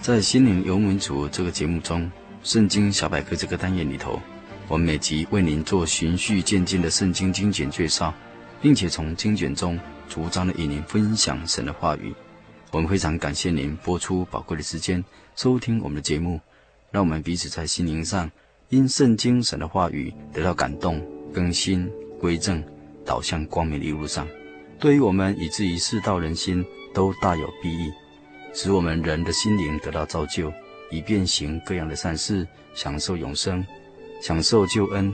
[0.00, 2.02] 在心灵游民族这个节目中，
[2.42, 4.20] 《圣经小百科》这个单元里头，
[4.68, 8.12] 我们每集为您做循序渐进的圣经精简介绍，
[8.64, 12.14] 并且从经卷中逐章的与您分享神的话语。
[12.70, 15.04] 我们非常感谢您播出宝贵的时间
[15.36, 16.40] 收听我们的节目，
[16.90, 18.30] 让我们彼此在心灵上
[18.70, 22.64] 因圣经神的话语得到感动、更新、归正，
[23.04, 24.26] 导向光明的一路上。
[24.80, 27.92] 对于我们以至于世道人心都大有裨益。
[28.54, 30.50] 使我们人的心灵得到造就，
[30.90, 33.62] 以便行各样的善事，享受永生，
[34.22, 35.12] 享受救恩。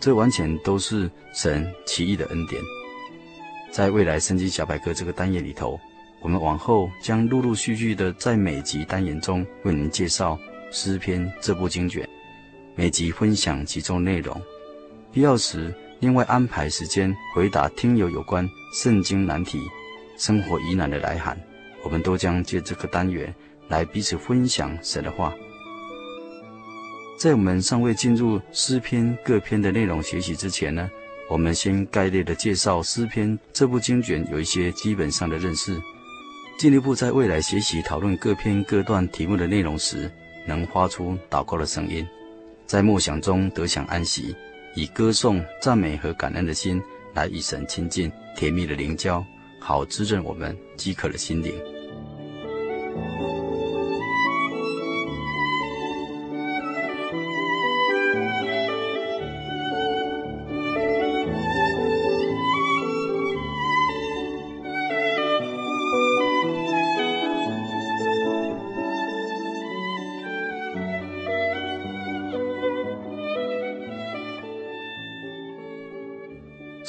[0.00, 2.58] 这完全都是神奇异的恩典。
[3.76, 5.78] 在未来圣经小百科这个单元里头，
[6.22, 10.38] 我们往后将陆陆续续的在每集单元中为您介绍
[10.70, 12.08] 诗篇这部经卷，
[12.74, 14.40] 每集分享其中内容。
[15.12, 19.60] 必要时，另外安排时间回答听友有关圣经难题、
[20.16, 21.38] 生活疑难的来函。
[21.84, 23.34] 我们都将借这个单元
[23.68, 25.34] 来彼此分享神的话。
[27.18, 30.90] 在我们尚未进入诗篇各篇的内容学习之前呢，
[31.28, 35.76] 我们先概略的介绍诗篇这部经卷有一些基本上的认识，
[36.56, 40.10] 进一步在未来学习讨论各篇各段题目的内容时，
[40.46, 42.06] 能发出祷告的声音，
[42.64, 44.34] 在默想中得享安息，
[44.76, 46.80] 以歌颂、赞美和感恩的心
[47.12, 49.24] 来与神亲近，甜蜜的灵交，
[49.58, 51.52] 好滋润我们饥渴的心灵。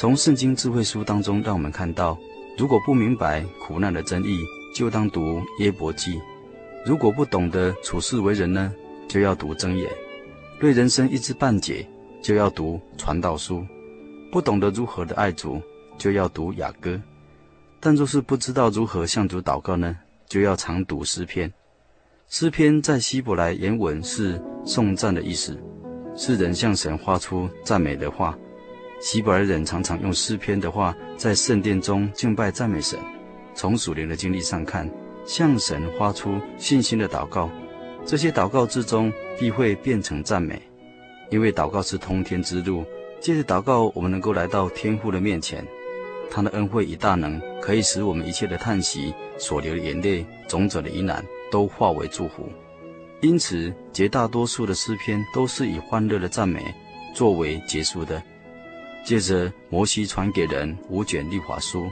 [0.07, 2.17] 从圣经智慧书当中，让我们看到，
[2.57, 4.39] 如果不明白苦难的真义，
[4.73, 6.17] 就当读约伯记；
[6.85, 8.73] 如果不懂得处世为人呢，
[9.09, 9.89] 就要读箴言；
[10.61, 11.85] 对人生一知半解，
[12.21, 13.61] 就要读传道书；
[14.31, 15.61] 不懂得如何的爱主，
[15.97, 16.97] 就要读雅歌。
[17.81, 19.93] 但若是不知道如何向主祷告呢，
[20.29, 21.51] 就要常读诗篇。
[22.29, 25.61] 诗篇在希伯来原文是颂赞的意思，
[26.15, 28.39] 是人向神发出赞美的话。
[28.99, 32.99] 希伯来人常常用诗篇的话在圣殿中敬拜赞美神。
[33.53, 34.89] 从属灵的经历上看，
[35.25, 37.49] 向神发出信心的祷告，
[38.05, 40.61] 这些祷告之中必会变成赞美，
[41.29, 42.85] 因为祷告是通天之路。
[43.19, 45.65] 借着祷告，我们能够来到天父的面前。
[46.29, 52.47] 他的恩惠与大能，可以使我们一切的叹息、所流的眼泪、种种的疑难，都化为祝福。
[53.21, 56.61] 因此，绝大多数的诗篇都是以欢乐的赞美
[57.15, 58.21] 作为结束的。
[59.07, 61.89] 接着，摩西传给人五卷律法书，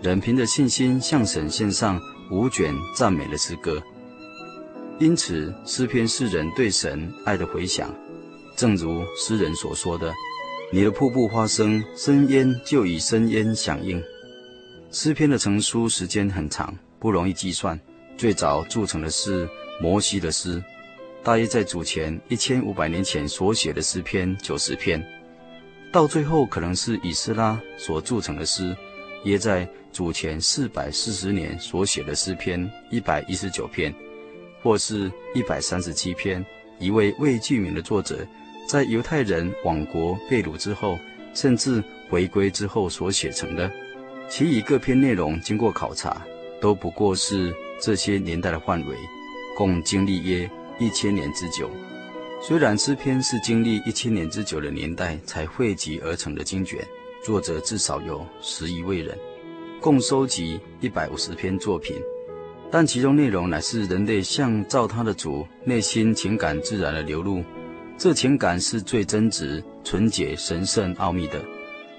[0.00, 2.00] 人凭着信心向神献上
[2.30, 3.82] 五卷赞美的诗歌。
[4.98, 7.94] 因此，诗篇是人对神爱的回响，
[8.56, 10.10] 正如诗人所说的。
[10.72, 14.02] 你的瀑布发声，深渊就以深渊响应。
[14.90, 17.78] 诗篇的成书时间很长，不容易计算。
[18.16, 19.46] 最早铸成的是
[19.78, 20.64] 摩西的诗，
[21.22, 25.06] 大约在主前一千五百年前所写的诗篇九十篇。
[25.96, 28.76] 到最后可能是以斯拉所铸成的诗，
[29.24, 33.94] 约在主前四百四十年所写的诗篇一百一十九篇，
[34.62, 36.44] 或是一百三十七篇，
[36.78, 38.18] 一位未具名的作者。
[38.68, 40.98] 在犹太人亡国被掳之后，
[41.32, 43.72] 甚至回归之后所写成的，
[44.28, 46.20] 其余各篇内容经过考察，
[46.60, 48.94] 都不过是这些年代的范围，
[49.56, 50.46] 共经历约
[50.78, 51.70] 一千年之久。
[52.48, 56.78] 虽然诗篇是经历一千年之久的年代才汇集而成的经卷，
[57.24, 59.18] 作者至少有十一位人，
[59.80, 61.96] 共收集一百五十篇作品，
[62.70, 67.42] 但其中内容乃是人类向造他的主内心情感自然的流露。
[67.98, 71.44] 这情感是最真挚、纯洁、神圣、奥秘的。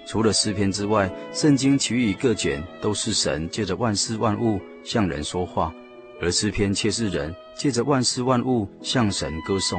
[0.06, 5.74] 除了诗篇之外，圣经其余各卷都是神借着万事万物向人说话，
[6.22, 9.78] 而诗篇却是人借着万事万物向神歌颂。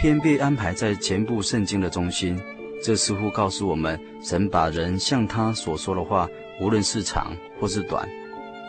[0.00, 2.34] 篇被安排在全部圣经的中心，
[2.82, 6.26] 这似乎告诉我们，神把人向他所说的话，
[6.58, 8.08] 无论是长或是短，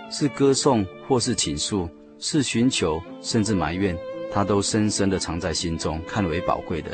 [0.10, 3.98] 是歌颂或是倾诉，是寻求甚至埋怨，
[4.30, 6.92] 他都深深的藏在心中，看为宝贵的。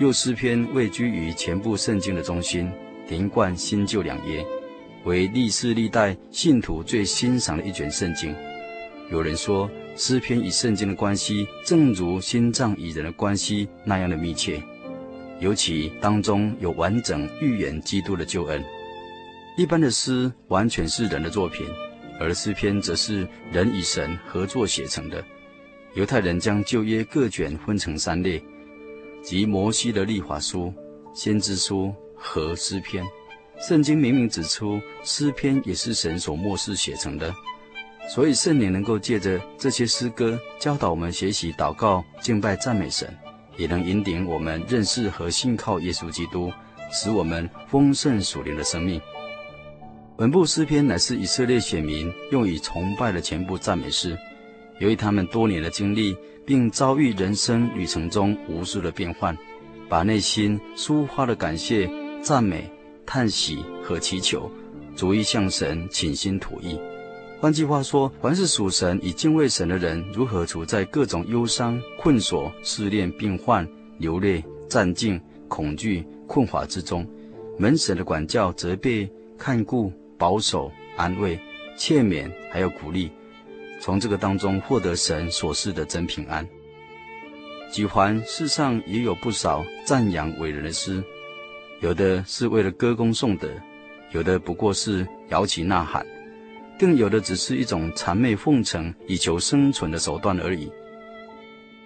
[0.00, 2.68] 又诗篇位居于全部圣经的中心，
[3.06, 4.44] 连贯新旧两约，
[5.04, 8.34] 为历世历代信徒最欣赏的一卷圣经。
[9.12, 14.62] 有人说，诗篇与圣经的关系，正如心脏与人的关系那样的密切，
[15.40, 18.64] 尤其当中有完整预言基督的救恩。
[19.56, 21.66] 一般的诗完全是人的作品，
[22.20, 25.22] 而诗篇则是人与神合作写成的。
[25.94, 28.40] 犹太人将旧约各卷分成三列，
[29.20, 30.72] 即摩西的律法书、
[31.12, 33.04] 先知书和诗篇。
[33.60, 37.34] 圣经明明指出，诗篇也是神所默示写成的。
[38.08, 43.14] 所以圣灵能够借着这些诗歌教导我们学习祷告、敬拜、赞美神，
[43.58, 46.50] 也能引领我们认识和信靠耶稣基督，
[46.90, 48.98] 使我们丰盛属灵的生命。
[50.16, 54.18] 本部诗篇乃是以色列选民用以崇拜的全部赞美诗，
[54.78, 59.36] 由于他们多年的经历，并遭遇人生旅程中无数的变幻，
[59.86, 61.88] 把内心抒发的感谢、
[62.22, 62.68] 赞美、
[63.04, 64.50] 叹息和祈求，
[64.96, 66.80] 逐一向神倾心吐意。
[67.40, 73.66] 换句话说，凡是属神以敬畏神的人，如何处在各种忧伤、困锁、试炼、病患、
[73.98, 77.06] 流泪、战兢、恐惧、困乏之中，
[77.56, 79.08] 门神的管教、责备、
[79.38, 81.38] 看顾、保守、安慰、
[81.76, 83.08] 劝勉，还有鼓励，
[83.80, 86.44] 从这个当中获得神所示的真平安。
[87.70, 91.00] 举凡世上也有不少赞扬伟人的诗，
[91.80, 93.48] 有的是为了歌功颂德，
[94.10, 96.04] 有的不过是摇旗呐喊。
[96.78, 100.70] 更有的只是一种谄媚奉承以求生存的手段而已。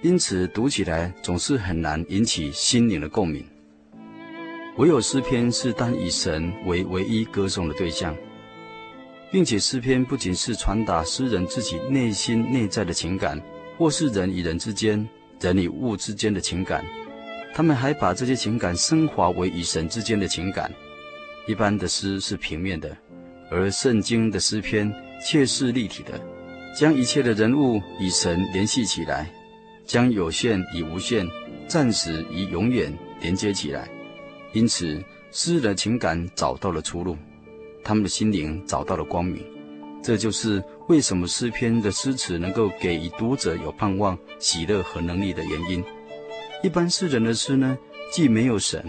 [0.03, 3.45] 因此，读起来总是很难引起心灵的共鸣。
[4.76, 8.16] 唯有诗篇是单以神为唯一歌颂的对象，
[9.30, 13.40] 并且诗篇不仅是传达诗人自己内心内在的情感，
[13.78, 15.09] 或是人与人之间、
[15.40, 16.84] 人与物之间的情感，
[17.55, 20.72] 他们还把这些情感升华为与神之间的情感。
[21.47, 22.97] 一般的诗是平面的，
[23.53, 24.91] 而圣经的诗篇
[25.25, 26.19] 却是立体的，
[26.75, 29.31] 将一切的人物与神联系起来。
[29.85, 31.27] 将有限与无限、
[31.67, 32.91] 暂时与永远
[33.21, 33.91] 连接起来，
[34.53, 37.19] 因此诗人的情感找到了出路，
[37.83, 39.45] 他们的心灵找到了光明。
[40.01, 45.85] 这就是为什么诗篇的诗词能够给予读者有盼望、喜乐和能力的原因。
[46.63, 47.77] 一般诗人的诗呢，
[48.13, 48.83] 既没有神，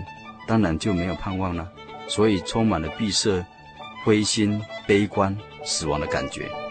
[0.48, 1.70] 当然就没有盼望了，
[2.08, 3.44] 所以充满了闭塞、
[4.04, 6.63] 灰心、悲观、死亡的感觉。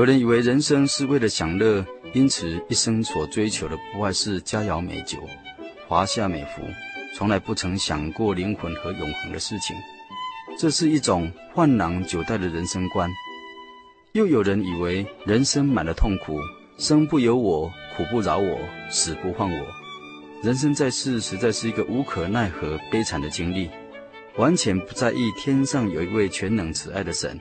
[0.00, 1.84] 有人以为人生是为了享乐，
[2.14, 5.18] 因此一生所追求的不外是佳肴美酒、
[5.86, 6.62] 华夏美服，
[7.14, 9.76] 从来不曾想过灵魂和永恒的事情。
[10.58, 13.10] 这是一种换囊酒袋的人生观。
[14.12, 16.38] 又有人以为人生满了痛苦，
[16.78, 19.66] 生不由我，苦不饶我，死不换我。
[20.42, 23.68] 人生在世实在是一个无可奈何、悲惨的经历，
[24.38, 27.38] 完全不在意天上有一位全能慈爱的神。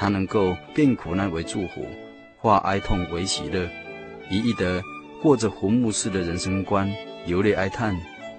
[0.00, 1.86] 他能够变苦难为祝福，
[2.38, 3.68] 化哀痛为喜乐，
[4.30, 4.82] 一意的
[5.20, 6.90] 过着坟墓式的人生观，
[7.26, 7.94] 流泪哀叹，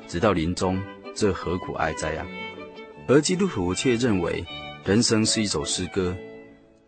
[0.07, 0.81] 直到临终，
[1.13, 2.25] 这何苦哀哉啊！
[3.07, 4.43] 而基督徒却认为，
[4.83, 6.17] 人生是一首诗歌，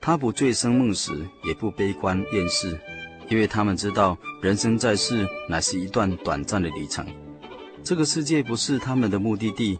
[0.01, 2.75] 他不醉生梦死，也不悲观厌世，
[3.29, 7.05] 因为他们知道，人生在世乃是一段短暂的旅程，
[7.83, 9.77] 这个世界不是他们的目的地，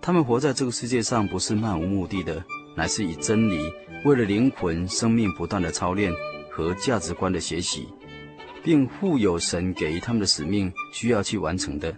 [0.00, 2.44] 他们活在这个世界上不是漫无目的的，
[2.74, 3.72] 乃是以真理。
[4.04, 6.12] 为了灵魂生命不断的操练
[6.50, 7.86] 和价值观的学习，
[8.62, 11.94] 并负有神给予他们的使命，需要去完成的。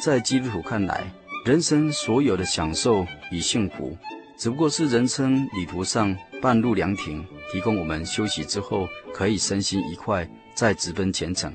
[0.00, 1.10] 在基督徒看来，
[1.44, 3.96] 人生所有的享受与幸福，
[4.36, 11.52] 只不过是人生旅途上半路凉亭，提供我们休息之后可以身心愉快，再直奔前程。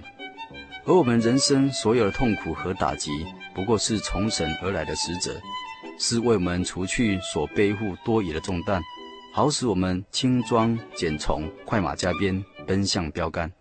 [0.85, 3.11] 而我们人生所有的痛苦和打击，
[3.53, 5.39] 不过是从神而来的使者，
[5.97, 8.81] 是为我们除去所背负多余的重担。
[9.33, 13.51] 好使我们轻装简从，快马加鞭，奔向标杆。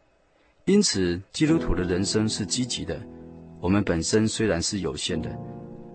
[0.64, 3.00] 因此，基督徒的人生是积极的。
[3.60, 5.30] 我们本身虽然是有限的，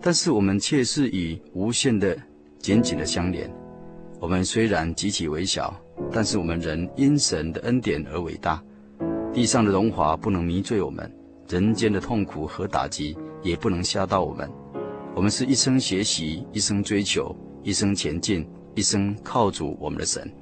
[0.00, 2.16] 但是我们却是与无限的
[2.58, 3.52] 紧紧的相连。
[4.20, 5.74] 我们虽然极其微小，
[6.12, 8.62] 但是我们仍因神的恩典而伟大。
[9.32, 11.12] 地上的荣华不能迷醉我们，
[11.48, 14.48] 人间的痛苦和打击也不能吓到我们。
[15.14, 18.46] 我们是一生学习，一生追求，一生前进。
[18.74, 20.32] 一生靠主我们的神。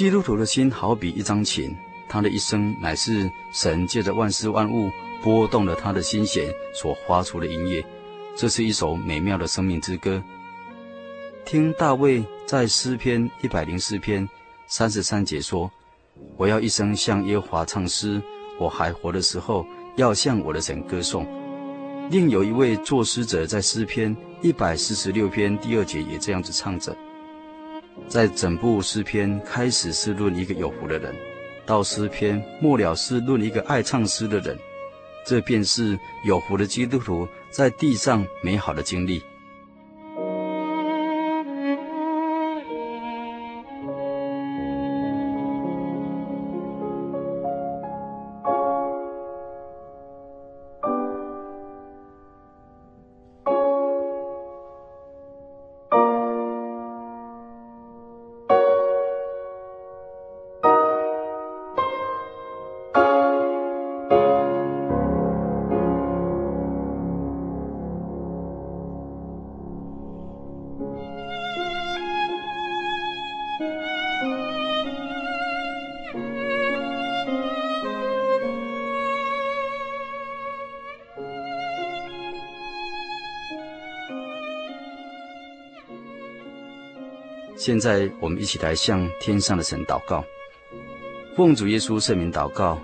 [0.00, 1.76] 基督徒的心好比一张琴，
[2.08, 4.90] 他的一生乃是神借着万事万物
[5.22, 7.84] 拨动了他的心弦所发出的音乐。
[8.34, 10.24] 这是一首美妙的生命之歌。
[11.44, 14.26] 听大卫在诗篇一百零四篇
[14.66, 15.70] 三十三节说
[16.38, 18.22] ：“我要一生向耶和华唱诗，
[18.58, 21.26] 我还活的时候要向我的神歌颂。”
[22.10, 26.96] 另有一位作诗者在诗篇一百四十六篇第二节也这样子唱着：
[28.10, 31.14] 在整部诗篇开始是论一个有福的人，
[31.64, 34.58] 到诗篇末了是论一个爱唱诗的人，
[35.24, 39.22] 这便是有福的基督徒在地上美好的经历。
[87.60, 90.24] 现在我们一起来向天上的神祷告，
[91.36, 92.80] 奉主耶稣圣名祷告。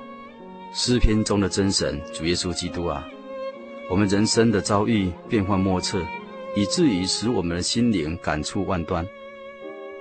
[0.75, 3.09] 诗篇中的真神主耶稣基督啊，
[3.89, 5.99] 我们人生的遭遇变幻莫测，
[6.55, 9.09] 以至于使我们的心灵感触万端。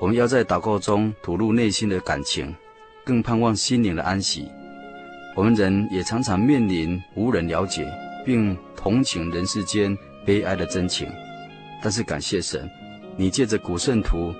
[0.01, 2.53] 我们要在祷告中吐露内心的感情，
[3.05, 4.45] 更盼望心灵的安息。
[5.37, 7.89] 我们人也常常面临无人了解，
[8.25, 11.07] 并同情人世间悲哀的真情。
[11.81, 12.69] 但是感谢神，
[13.15, 14.33] 你借着古圣徒。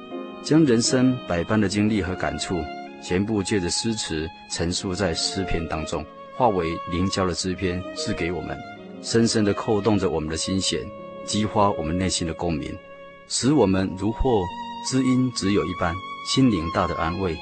[0.45, 2.55] 将人生百般的经历和感触，
[3.01, 6.05] 全部借着诗词陈述在诗篇当中，
[6.37, 8.55] 化为灵交的诗篇，赐给我们，
[9.01, 10.79] 深深地扣动着我们的心弦，
[11.25, 12.71] 激发我们内心的共鸣，
[13.27, 14.43] 使我们如获
[14.87, 15.95] 知音知友一般，
[16.31, 17.33] 心灵大的安慰，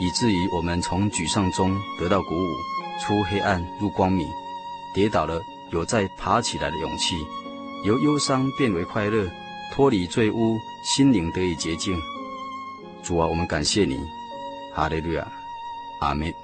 [0.00, 2.48] 以至于我们从沮丧中得到鼓舞，
[3.02, 4.28] 出黑暗入光明，
[4.94, 5.40] 跌倒了
[5.72, 7.16] 有再爬起来的勇气，
[7.84, 9.28] 由忧伤变为快乐，
[9.72, 12.00] 脱离罪污，心灵得以洁净。
[13.04, 14.00] 主啊，我们感谢你，
[14.72, 15.26] 哈利路亚，
[16.00, 16.43] 阿门。